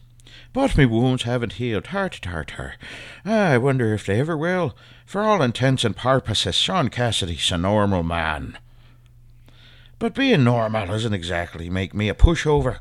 But 0.52 0.76
me 0.76 0.86
wounds 0.86 1.24
haven't 1.24 1.54
healed. 1.54 1.84
Tart, 1.84 2.18
tart, 2.22 2.48
tart. 2.48 2.76
I 3.24 3.58
wonder 3.58 3.92
if 3.92 4.06
they 4.06 4.20
ever 4.20 4.36
will. 4.36 4.74
For 5.04 5.22
all 5.22 5.42
intents 5.42 5.84
and 5.84 5.94
purposes, 5.94 6.54
Sean 6.54 6.88
Cassidy's 6.88 7.50
a 7.50 7.58
normal 7.58 8.02
man. 8.02 8.58
But 9.98 10.14
being 10.14 10.44
normal 10.44 10.86
doesn't 10.86 11.14
exactly 11.14 11.70
make 11.70 11.94
me 11.94 12.08
a 12.08 12.14
pushover. 12.14 12.80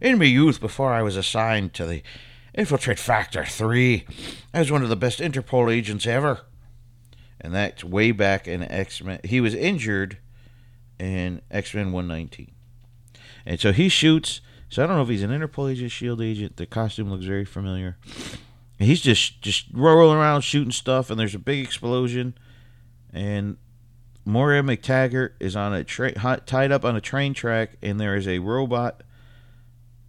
In 0.00 0.18
my 0.18 0.24
youth, 0.24 0.60
before 0.60 0.92
I 0.92 1.02
was 1.02 1.16
assigned 1.16 1.74
to 1.74 1.86
the 1.86 2.02
Infiltrate 2.54 2.98
Factor 2.98 3.44
3, 3.44 4.04
I 4.52 4.58
was 4.58 4.72
one 4.72 4.82
of 4.82 4.88
the 4.88 4.96
best 4.96 5.20
Interpol 5.20 5.72
agents 5.72 6.06
ever. 6.06 6.40
And 7.40 7.54
that's 7.54 7.84
way 7.84 8.10
back 8.12 8.48
in 8.48 8.62
X 8.62 9.02
Men. 9.02 9.20
He 9.24 9.40
was 9.40 9.54
injured 9.54 10.18
in 10.98 11.40
X 11.50 11.74
Men 11.74 11.92
119. 11.92 12.52
And 13.46 13.60
so 13.60 13.72
he 13.72 13.88
shoots. 13.88 14.40
So 14.68 14.82
I 14.82 14.86
don't 14.86 14.96
know 14.96 15.02
if 15.02 15.08
he's 15.08 15.22
an 15.22 15.30
Interpol 15.30 15.70
agent, 15.70 15.90
Shield 15.90 16.20
agent. 16.20 16.56
The 16.56 16.66
costume 16.66 17.10
looks 17.10 17.24
very 17.24 17.44
familiar. 17.44 17.96
And 18.78 18.88
he's 18.88 19.00
just 19.00 19.40
just 19.42 19.66
rolling 19.72 20.18
around 20.18 20.42
shooting 20.42 20.72
stuff, 20.72 21.10
and 21.10 21.20
there's 21.20 21.34
a 21.34 21.38
big 21.38 21.64
explosion, 21.64 22.34
and 23.12 23.58
Moira 24.24 24.62
McTaggart 24.62 25.32
is 25.40 25.56
on 25.56 25.72
a 25.72 25.84
tra- 25.84 26.40
tied 26.46 26.72
up 26.72 26.84
on 26.84 26.96
a 26.96 27.00
train 27.00 27.34
track, 27.34 27.76
and 27.82 27.98
there 27.98 28.16
is 28.16 28.28
a 28.28 28.38
robot 28.38 29.02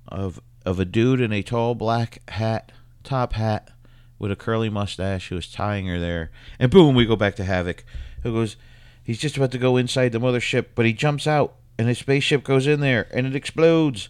of 0.08 0.42
of 0.66 0.80
a 0.80 0.86
dude 0.86 1.22
in 1.22 1.34
a 1.34 1.42
tall 1.42 1.74
black 1.74 2.22
hat, 2.30 2.72
top 3.04 3.34
hat, 3.34 3.72
with 4.20 4.32
a 4.32 4.36
curly 4.36 4.70
mustache 4.70 5.30
who 5.30 5.38
is 5.38 5.52
tying 5.52 5.88
her 5.88 6.00
there. 6.00 6.30
And 6.60 6.70
boom, 6.70 6.94
we 6.94 7.06
go 7.06 7.16
back 7.16 7.36
to 7.38 7.44
Havok, 7.44 7.80
who 8.22 8.32
goes, 8.32 8.58
he's 9.04 9.18
just 9.18 9.38
about 9.38 9.52
to 9.52 9.58
go 9.58 9.78
inside 9.78 10.12
the 10.12 10.20
mothership, 10.20 10.68
but 10.76 10.86
he 10.86 10.94
jumps 10.94 11.26
out, 11.26 11.56
and 11.80 11.88
his 11.88 11.98
spaceship 11.98 12.44
goes 12.44 12.68
in 12.68 12.80
there, 12.80 13.08
and 13.12 13.26
it 13.26 13.36
explodes. 13.36 14.10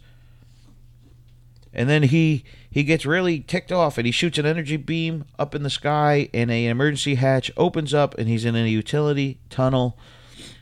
And 1.73 1.89
then 1.89 2.03
he 2.03 2.43
he 2.69 2.83
gets 2.83 3.05
really 3.05 3.39
ticked 3.39 3.71
off, 3.71 3.97
and 3.97 4.05
he 4.05 4.11
shoots 4.11 4.37
an 4.37 4.45
energy 4.45 4.77
beam 4.77 5.25
up 5.39 5.55
in 5.55 5.63
the 5.63 5.69
sky, 5.69 6.29
and 6.33 6.51
an 6.51 6.69
emergency 6.69 7.15
hatch 7.15 7.51
opens 7.55 7.93
up, 7.93 8.17
and 8.17 8.27
he's 8.27 8.45
in 8.45 8.55
a 8.55 8.67
utility 8.67 9.39
tunnel, 9.49 9.97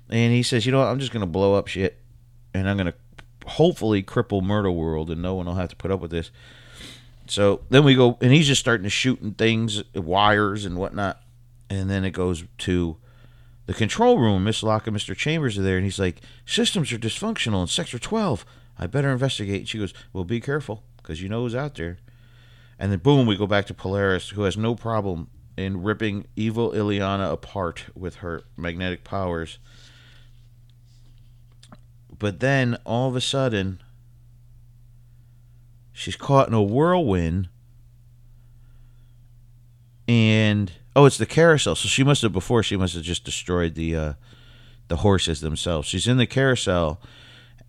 and 0.10 0.34
he 0.34 0.44
says, 0.44 0.66
"You 0.66 0.72
know 0.72 0.80
what? 0.80 0.88
I'm 0.88 1.00
just 1.00 1.12
gonna 1.12 1.26
blow 1.26 1.56
up 1.56 1.68
shit, 1.68 2.00
and 2.54 2.70
I'm 2.70 2.78
gonna 2.78 2.94
hopefully 3.46 4.04
cripple 4.04 4.44
Murder 4.44 4.72
World, 4.72 5.10
and 5.10 5.22
no 5.22 5.34
one 5.34 5.48
will 5.48 5.56
have 5.56 5.70
to 5.70 5.76
put 5.76 5.92
up 5.92 6.00
with 6.00 6.12
this." 6.12 6.30
So 7.28 7.62
then 7.70 7.84
we 7.84 7.96
go, 7.96 8.18
and 8.22 8.32
he's 8.32 8.48
just 8.48 8.62
starting 8.62 8.84
to 8.84 8.90
shooting 8.90 9.34
things, 9.34 9.84
wires 9.96 10.66
and 10.66 10.78
whatnot, 10.78 11.22
and 11.70 11.90
then 11.90 12.04
it 12.04 12.12
goes 12.12 12.44
to 12.60 12.98
the 13.66 13.74
control 13.74 14.18
room. 14.18 14.44
Miss 14.44 14.64
Locke 14.64 14.88
and 14.88 14.96
Mr. 14.98 15.16
Chambers 15.16 15.58
are 15.58 15.62
there, 15.64 15.78
and 15.78 15.86
he's 15.86 16.00
like, 16.00 16.22
"Systems 16.46 16.92
are 16.92 16.98
dysfunctional 16.98 17.62
in 17.62 17.68
Sector 17.68 18.00
12. 18.00 18.46
I 18.80 18.88
better 18.88 19.12
investigate." 19.12 19.62
And 19.62 19.70
she 19.70 19.78
goes, 19.78 19.94
"Well, 20.14 20.24
be 20.24 20.40
careful." 20.40 20.84
Because 21.10 21.24
you 21.24 21.28
know 21.28 21.42
who's 21.42 21.56
out 21.56 21.74
there. 21.74 21.98
And 22.78 22.92
then 22.92 23.00
boom, 23.00 23.26
we 23.26 23.36
go 23.36 23.48
back 23.48 23.66
to 23.66 23.74
Polaris, 23.74 24.30
who 24.30 24.44
has 24.44 24.56
no 24.56 24.76
problem 24.76 25.28
in 25.58 25.82
ripping 25.82 26.28
evil 26.36 26.72
Illyana 26.72 27.34
apart 27.34 27.86
with 27.96 28.18
her 28.18 28.44
magnetic 28.56 29.04
powers. 29.04 29.58
But 32.16 32.42
then 32.42 32.78
all 32.86 33.10
of 33.10 33.16
a 33.16 33.22
sudden, 33.22 33.82
she's 35.92 36.16
caught 36.16 36.48
in 36.48 36.54
a 36.54 36.62
whirlwind. 36.62 37.50
And 40.08 40.72
oh, 40.96 41.06
it's 41.06 41.18
the 41.18 41.26
carousel. 41.26 41.74
So 41.74 41.88
she 41.90 42.04
must 42.04 42.22
have 42.22 42.34
before 42.34 42.62
she 42.62 42.78
must 42.78 42.94
have 42.94 43.04
just 43.04 43.24
destroyed 43.24 43.74
the 43.74 43.96
uh, 43.96 44.14
the 44.90 44.98
horses 44.98 45.42
themselves. 45.42 45.88
She's 45.88 46.08
in 46.08 46.18
the 46.18 46.28
carousel, 46.28 47.02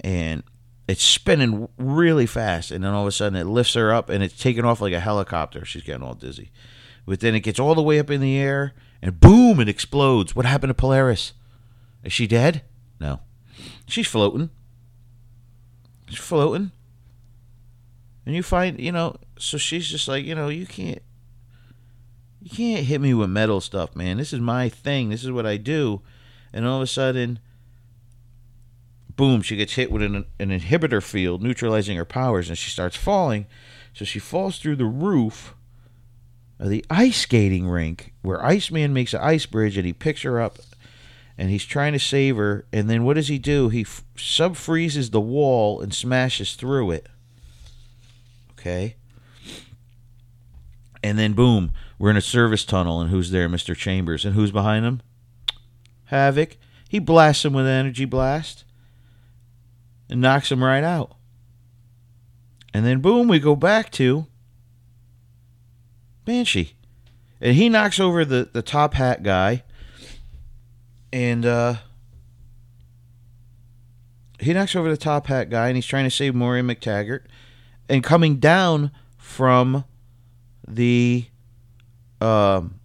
and 0.00 0.42
it's 0.90 1.04
spinning 1.04 1.68
really 1.78 2.26
fast, 2.26 2.72
and 2.72 2.82
then 2.82 2.92
all 2.92 3.02
of 3.02 3.08
a 3.08 3.12
sudden 3.12 3.38
it 3.38 3.46
lifts 3.46 3.74
her 3.74 3.92
up, 3.92 4.08
and 4.08 4.24
it's 4.24 4.36
taking 4.36 4.64
off 4.64 4.80
like 4.80 4.92
a 4.92 4.98
helicopter. 4.98 5.64
She's 5.64 5.84
getting 5.84 6.02
all 6.02 6.14
dizzy, 6.14 6.50
but 7.06 7.20
then 7.20 7.36
it 7.36 7.40
gets 7.40 7.60
all 7.60 7.76
the 7.76 7.82
way 7.82 8.00
up 8.00 8.10
in 8.10 8.20
the 8.20 8.36
air, 8.36 8.74
and 9.00 9.20
boom, 9.20 9.60
it 9.60 9.68
explodes. 9.68 10.34
What 10.34 10.46
happened 10.46 10.70
to 10.70 10.74
Polaris? 10.74 11.32
Is 12.02 12.12
she 12.12 12.26
dead? 12.26 12.62
No, 12.98 13.20
she's 13.86 14.08
floating. 14.08 14.50
She's 16.08 16.18
floating, 16.18 16.72
and 18.26 18.34
you 18.34 18.42
find 18.42 18.80
you 18.80 18.90
know, 18.90 19.14
so 19.38 19.58
she's 19.58 19.86
just 19.86 20.08
like 20.08 20.24
you 20.24 20.34
know, 20.34 20.48
you 20.48 20.66
can't. 20.66 21.02
You 22.42 22.50
can't 22.50 22.86
hit 22.86 23.02
me 23.02 23.14
with 23.14 23.28
metal 23.30 23.60
stuff, 23.60 23.94
man. 23.94 24.16
This 24.16 24.32
is 24.32 24.40
my 24.40 24.70
thing. 24.70 25.10
This 25.10 25.22
is 25.22 25.30
what 25.30 25.44
I 25.44 25.58
do. 25.58 26.00
And 26.54 26.66
all 26.66 26.76
of 26.76 26.82
a 26.82 26.86
sudden, 26.86 27.38
boom, 29.20 29.42
she 29.42 29.56
gets 29.56 29.74
hit 29.74 29.92
with 29.92 30.00
an, 30.00 30.24
an 30.38 30.48
inhibitor 30.48 31.02
field, 31.02 31.42
neutralizing 31.42 31.94
her 31.98 32.06
powers, 32.06 32.48
and 32.48 32.56
she 32.56 32.70
starts 32.70 32.96
falling. 32.96 33.44
So 33.92 34.06
she 34.06 34.18
falls 34.18 34.58
through 34.58 34.76
the 34.76 34.86
roof 34.86 35.54
of 36.58 36.70
the 36.70 36.82
ice 36.88 37.18
skating 37.18 37.68
rink 37.68 38.14
where 38.22 38.42
Iceman 38.42 38.94
makes 38.94 39.12
an 39.12 39.20
ice 39.20 39.44
bridge 39.44 39.76
and 39.76 39.84
he 39.84 39.92
picks 39.92 40.22
her 40.22 40.40
up 40.40 40.58
and 41.36 41.50
he's 41.50 41.66
trying 41.66 41.92
to 41.92 41.98
save 41.98 42.38
her. 42.38 42.64
And 42.72 42.88
then 42.88 43.04
what 43.04 43.16
does 43.16 43.28
he 43.28 43.38
do? 43.38 43.68
He 43.68 43.82
f- 43.82 44.02
sub 44.16 44.56
freezes 44.56 45.10
the 45.10 45.20
wall 45.20 45.82
and 45.82 45.92
smashes 45.92 46.54
through 46.54 46.92
it. 46.92 47.06
Okay. 48.52 48.96
And 51.02 51.18
then 51.18 51.34
boom, 51.34 51.72
we're 51.98 52.10
in 52.10 52.16
a 52.16 52.22
service 52.22 52.64
tunnel, 52.64 53.02
and 53.02 53.10
who's 53.10 53.32
there? 53.32 53.50
Mr. 53.50 53.76
Chambers. 53.76 54.24
And 54.24 54.34
who's 54.34 54.50
behind 54.50 54.86
him? 54.86 55.02
Havok. 56.10 56.56
He 56.88 56.98
blasts 56.98 57.44
him 57.44 57.52
with 57.52 57.66
an 57.66 57.72
energy 57.72 58.06
blast 58.06 58.64
and 60.10 60.20
knocks 60.20 60.50
him 60.50 60.62
right 60.62 60.84
out. 60.84 61.12
And 62.74 62.84
then 62.84 63.00
boom, 63.00 63.28
we 63.28 63.38
go 63.38 63.56
back 63.56 63.90
to 63.92 64.26
Banshee. 66.24 66.74
And 67.40 67.56
he 67.56 67.68
knocks 67.68 67.98
over 67.98 68.24
the, 68.24 68.50
the 68.52 68.62
top 68.62 68.94
hat 68.94 69.22
guy. 69.22 69.62
And 71.12 71.46
uh 71.46 71.76
he 74.40 74.52
knocks 74.52 74.74
over 74.74 74.88
the 74.88 74.96
top 74.96 75.26
hat 75.26 75.50
guy 75.50 75.68
and 75.68 75.76
he's 75.76 75.86
trying 75.86 76.04
to 76.04 76.10
save 76.10 76.34
Moira 76.34 76.62
McTaggart. 76.62 77.22
And 77.88 78.02
coming 78.02 78.36
down 78.36 78.90
from 79.16 79.84
the 80.66 81.26
um 82.20 82.78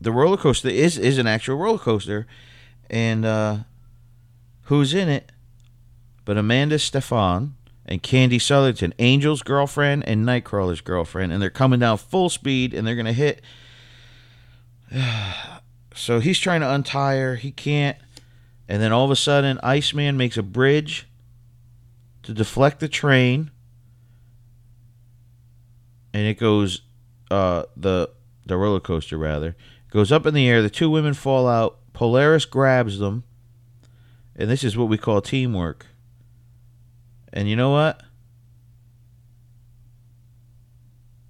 the 0.00 0.10
roller 0.10 0.36
coaster 0.36 0.68
is 0.68 0.98
is 0.98 1.18
an 1.18 1.26
actual 1.26 1.56
roller 1.56 1.78
coaster 1.78 2.26
and 2.90 3.24
uh 3.24 3.58
who's 4.64 4.94
in 4.94 5.08
it 5.08 5.32
but 6.24 6.38
Amanda 6.38 6.78
Sefton 6.78 7.54
and 7.84 8.02
Candy 8.02 8.38
Southington, 8.38 8.92
Angel's 8.98 9.42
girlfriend 9.42 10.06
and 10.06 10.24
Nightcrawler's 10.24 10.80
girlfriend, 10.80 11.32
and 11.32 11.42
they're 11.42 11.50
coming 11.50 11.80
down 11.80 11.98
full 11.98 12.28
speed 12.28 12.72
and 12.72 12.86
they're 12.86 12.96
gonna 12.96 13.12
hit. 13.12 13.42
so 15.94 16.20
he's 16.20 16.38
trying 16.38 16.60
to 16.60 16.70
untie 16.70 17.16
her, 17.16 17.36
he 17.36 17.50
can't, 17.50 17.98
and 18.68 18.80
then 18.80 18.92
all 18.92 19.04
of 19.04 19.10
a 19.10 19.16
sudden, 19.16 19.58
Iceman 19.62 20.16
makes 20.16 20.36
a 20.36 20.42
bridge 20.42 21.08
to 22.22 22.32
deflect 22.32 22.78
the 22.80 22.88
train, 22.88 23.50
and 26.14 26.26
it 26.26 26.38
goes 26.38 26.82
uh, 27.30 27.64
the 27.76 28.10
the 28.46 28.56
roller 28.56 28.80
coaster 28.80 29.16
rather 29.16 29.56
goes 29.90 30.12
up 30.12 30.26
in 30.26 30.34
the 30.34 30.48
air. 30.48 30.62
The 30.62 30.70
two 30.70 30.90
women 30.90 31.14
fall 31.14 31.48
out. 31.48 31.78
Polaris 31.92 32.44
grabs 32.44 32.98
them, 32.98 33.24
and 34.36 34.50
this 34.50 34.64
is 34.64 34.76
what 34.76 34.88
we 34.88 34.98
call 34.98 35.20
teamwork. 35.20 35.86
And 37.32 37.48
you 37.48 37.56
know 37.56 37.70
what? 37.70 38.02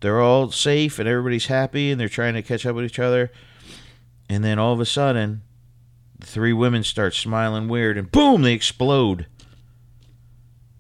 They're 0.01 0.21
all 0.21 0.51
safe 0.51 0.99
and 0.99 1.09
everybody's 1.09 1.47
happy 1.47 1.91
and 1.91 2.01
they're 2.01 2.09
trying 2.09 2.35
to 2.35 2.43
catch 2.43 2.67
up 2.67 2.75
with 2.75 2.85
each 2.85 2.99
other. 2.99 3.31
And 4.29 4.43
then 4.43 4.59
all 4.59 4.73
of 4.73 4.81
a 4.81 4.87
sudden, 4.87 5.43
the 6.19 6.27
three 6.27 6.53
women 6.53 6.83
start 6.83 7.15
smiling 7.15 7.69
weird 7.69 7.97
and 7.97 8.11
boom, 8.11 8.43
they 8.43 8.53
explode. 8.53 9.27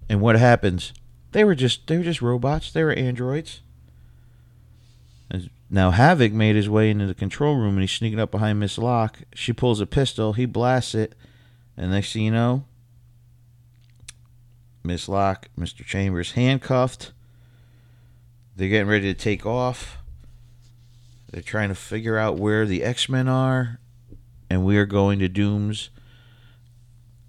And 0.09 0.21
what 0.21 0.37
happens? 0.37 0.93
They 1.31 1.45
were 1.45 1.55
just 1.55 1.87
they 1.87 1.97
were 1.97 2.05
just 2.05 2.21
robots. 2.21 2.73
They 2.73 2.83
were 2.83 2.93
androids. 2.93 3.61
Now 5.71 5.91
Havok 5.91 6.33
made 6.33 6.55
his 6.55 6.69
way 6.69 6.91
into 6.91 7.07
the 7.07 7.15
control 7.15 7.57
room 7.57 7.75
and 7.75 7.81
he's 7.81 7.93
sneaking 7.93 8.21
up 8.21 8.31
behind 8.31 8.61
Miss 8.61 8.77
Locke. 8.77 9.21
She 9.35 9.55
pulls 9.55 9.81
a 9.81 9.87
pistol, 9.87 10.35
he 10.35 10.45
blasts 10.45 10.95
it, 10.95 11.15
and 11.77 11.91
next 11.91 12.13
thing 12.13 12.23
you 12.23 12.31
know, 12.31 12.65
Miss 14.85 15.09
Locke, 15.09 15.49
Mr. 15.59 15.85
Chambers 15.85 16.33
handcuffed. 16.33 17.13
They're 18.57 18.69
getting 18.69 18.89
ready 18.89 19.13
to 19.13 19.19
take 19.19 19.47
off. 19.47 19.99
They're 21.31 21.43
trying 21.43 21.71
to 21.71 21.75
figure 21.75 22.19
out 22.19 22.39
where 22.39 22.67
the 22.67 22.83
X 22.83 23.09
Men 23.09 23.27
are, 23.29 23.79
and 24.51 24.65
we 24.65 24.77
are 24.77 24.87
going 24.87 25.19
to 25.21 25.29
Doom's. 25.29 25.91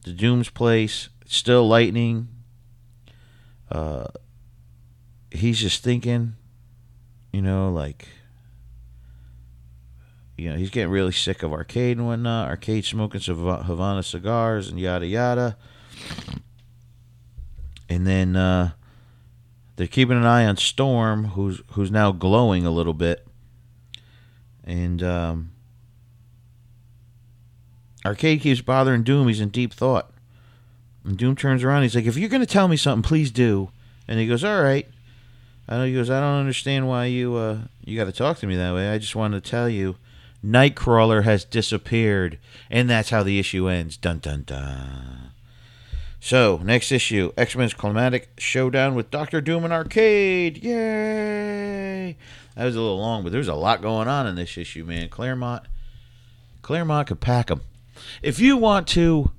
The 0.03 0.11
Doom's 0.11 0.49
place. 0.49 1.09
It's 1.21 1.37
still 1.37 1.65
lightning. 1.65 2.27
Uh, 3.71 4.07
he's 5.31 5.59
just 5.59 5.83
thinking, 5.83 6.35
you 7.31 7.41
know, 7.41 7.71
like, 7.71 8.09
you 10.43 10.49
know, 10.49 10.57
he's 10.57 10.71
getting 10.71 10.91
really 10.91 11.13
sick 11.13 11.41
of 11.41 11.53
arcade 11.53 11.95
and 11.95 12.05
whatnot. 12.05 12.49
Arcade 12.49 12.83
smoking 12.83 13.21
some 13.21 13.37
Havana 13.37 14.03
cigars 14.03 14.67
and 14.67 14.77
yada 14.77 15.07
yada. 15.07 15.55
And 17.87 18.05
then 18.05 18.35
uh, 18.35 18.71
they're 19.77 19.87
keeping 19.87 20.17
an 20.17 20.25
eye 20.25 20.45
on 20.45 20.57
Storm, 20.57 21.25
who's 21.27 21.61
who's 21.71 21.91
now 21.91 22.11
glowing 22.11 22.65
a 22.65 22.71
little 22.71 22.93
bit. 22.93 23.25
And 24.65 25.01
um, 25.01 25.51
Arcade 28.05 28.41
keeps 28.41 28.59
bothering 28.59 29.03
Doom. 29.03 29.29
He's 29.29 29.39
in 29.39 29.47
deep 29.47 29.71
thought. 29.71 30.11
And 31.05 31.17
Doom 31.17 31.37
turns 31.37 31.63
around. 31.63 31.83
He's 31.83 31.95
like, 31.95 32.05
"If 32.05 32.17
you're 32.17 32.27
going 32.27 32.41
to 32.41 32.45
tell 32.45 32.67
me 32.67 32.75
something, 32.75 33.07
please 33.07 33.31
do." 33.31 33.69
And 34.09 34.19
he 34.19 34.27
goes, 34.27 34.43
"All 34.43 34.61
right." 34.61 34.89
I 35.69 35.77
know 35.77 35.85
he 35.85 35.93
goes, 35.93 36.09
"I 36.09 36.19
don't 36.19 36.41
understand 36.41 36.89
why 36.89 37.05
you 37.05 37.35
uh, 37.35 37.59
you 37.85 37.97
got 37.97 38.05
to 38.05 38.11
talk 38.11 38.39
to 38.39 38.47
me 38.47 38.57
that 38.57 38.73
way. 38.73 38.89
I 38.89 38.97
just 38.97 39.15
wanted 39.15 39.41
to 39.41 39.49
tell 39.49 39.69
you, 39.69 39.95
Nightcrawler 40.45 41.23
has 41.23 41.45
disappeared, 41.45 42.37
and 42.69 42.89
that's 42.89 43.09
how 43.09 43.23
the 43.23 43.39
issue 43.39 43.67
ends." 43.67 43.97
Dun 43.97 44.19
dun 44.19 44.43
dun. 44.45 45.31
So, 46.19 46.61
next 46.63 46.91
issue 46.91 47.33
X 47.35 47.55
Men's 47.55 47.73
Climatic 47.73 48.29
Showdown 48.37 48.95
with 48.95 49.11
Doctor 49.11 49.41
Doom 49.41 49.65
and 49.65 49.73
Arcade. 49.73 50.63
Yay! 50.63 52.15
That 52.55 52.65
was 52.65 52.77
a 52.77 52.81
little 52.81 52.99
long, 52.99 53.23
but 53.23 53.31
there's 53.31 53.49
a 53.49 53.55
lot 53.55 53.81
going 53.81 54.07
on 54.07 54.25
in 54.25 54.35
this 54.35 54.57
issue, 54.57 54.85
man. 54.85 55.09
Claremont, 55.09 55.63
Claremont 56.61 57.07
could 57.07 57.19
pack 57.19 57.47
them. 57.47 57.61
If 58.21 58.39
you 58.39 58.55
want 58.55 58.87
to 58.89 59.31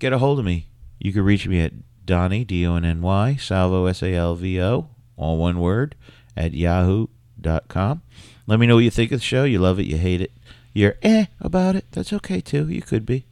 get 0.00 0.12
a 0.12 0.18
hold 0.18 0.40
of 0.40 0.44
me, 0.44 0.66
you 0.98 1.12
can 1.12 1.22
reach 1.22 1.46
me 1.46 1.60
at 1.60 1.72
Donny, 2.04 2.44
D 2.44 2.66
O 2.66 2.74
N 2.76 2.84
N 2.84 3.00
Y, 3.00 3.36
Salvo, 3.36 3.86
S 3.86 4.02
A 4.02 4.14
L 4.14 4.34
V 4.34 4.60
O, 4.60 4.88
all 5.16 5.38
one 5.38 5.60
word, 5.60 5.94
at 6.36 6.54
yahoo.com. 6.54 8.02
Let 8.46 8.60
me 8.60 8.66
know 8.66 8.76
what 8.76 8.84
you 8.84 8.90
think 8.90 9.12
of 9.12 9.20
the 9.20 9.24
show. 9.24 9.44
You 9.44 9.58
love 9.58 9.78
it, 9.78 9.86
you 9.86 9.96
hate 9.96 10.20
it, 10.20 10.32
you're 10.72 10.96
eh 11.02 11.26
about 11.40 11.76
it. 11.76 11.86
That's 11.92 12.12
okay 12.12 12.40
too. 12.40 12.68
You 12.68 12.82
could 12.82 13.06
be. 13.06 13.24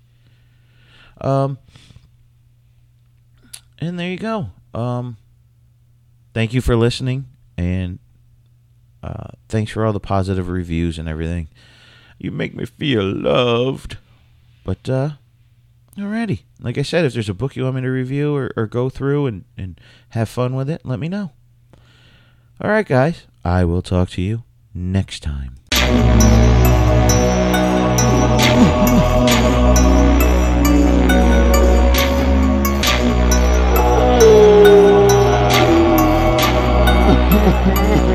Um, 1.20 1.58
and 3.78 3.98
there 3.98 4.08
you 4.08 4.16
go. 4.16 4.50
Um, 4.74 5.16
thank 6.34 6.54
you 6.54 6.60
for 6.60 6.76
listening, 6.76 7.26
and 7.56 7.98
uh, 9.02 9.28
thanks 9.48 9.72
for 9.72 9.84
all 9.84 9.92
the 9.92 10.00
positive 10.00 10.48
reviews 10.48 10.98
and 10.98 11.08
everything. 11.08 11.48
You 12.18 12.30
make 12.30 12.54
me 12.54 12.64
feel 12.64 13.02
loved. 13.04 13.98
But 14.64 14.88
uh, 14.88 15.10
alrighty, 15.98 16.42
like 16.60 16.78
I 16.78 16.82
said, 16.82 17.04
if 17.04 17.12
there's 17.12 17.28
a 17.28 17.34
book 17.34 17.56
you 17.56 17.64
want 17.64 17.76
me 17.76 17.82
to 17.82 17.88
review 17.88 18.34
or, 18.34 18.52
or 18.56 18.66
go 18.66 18.88
through 18.88 19.26
and, 19.26 19.44
and 19.56 19.80
have 20.10 20.28
fun 20.28 20.54
with 20.54 20.70
it, 20.70 20.82
let 20.84 21.00
me 21.00 21.08
know. 21.08 21.32
All 22.60 22.70
right, 22.70 22.86
guys, 22.86 23.26
I 23.44 23.64
will 23.64 23.82
talk 23.82 24.10
to 24.10 24.22
you 24.22 24.44
next 24.74 25.20
time. 25.22 25.56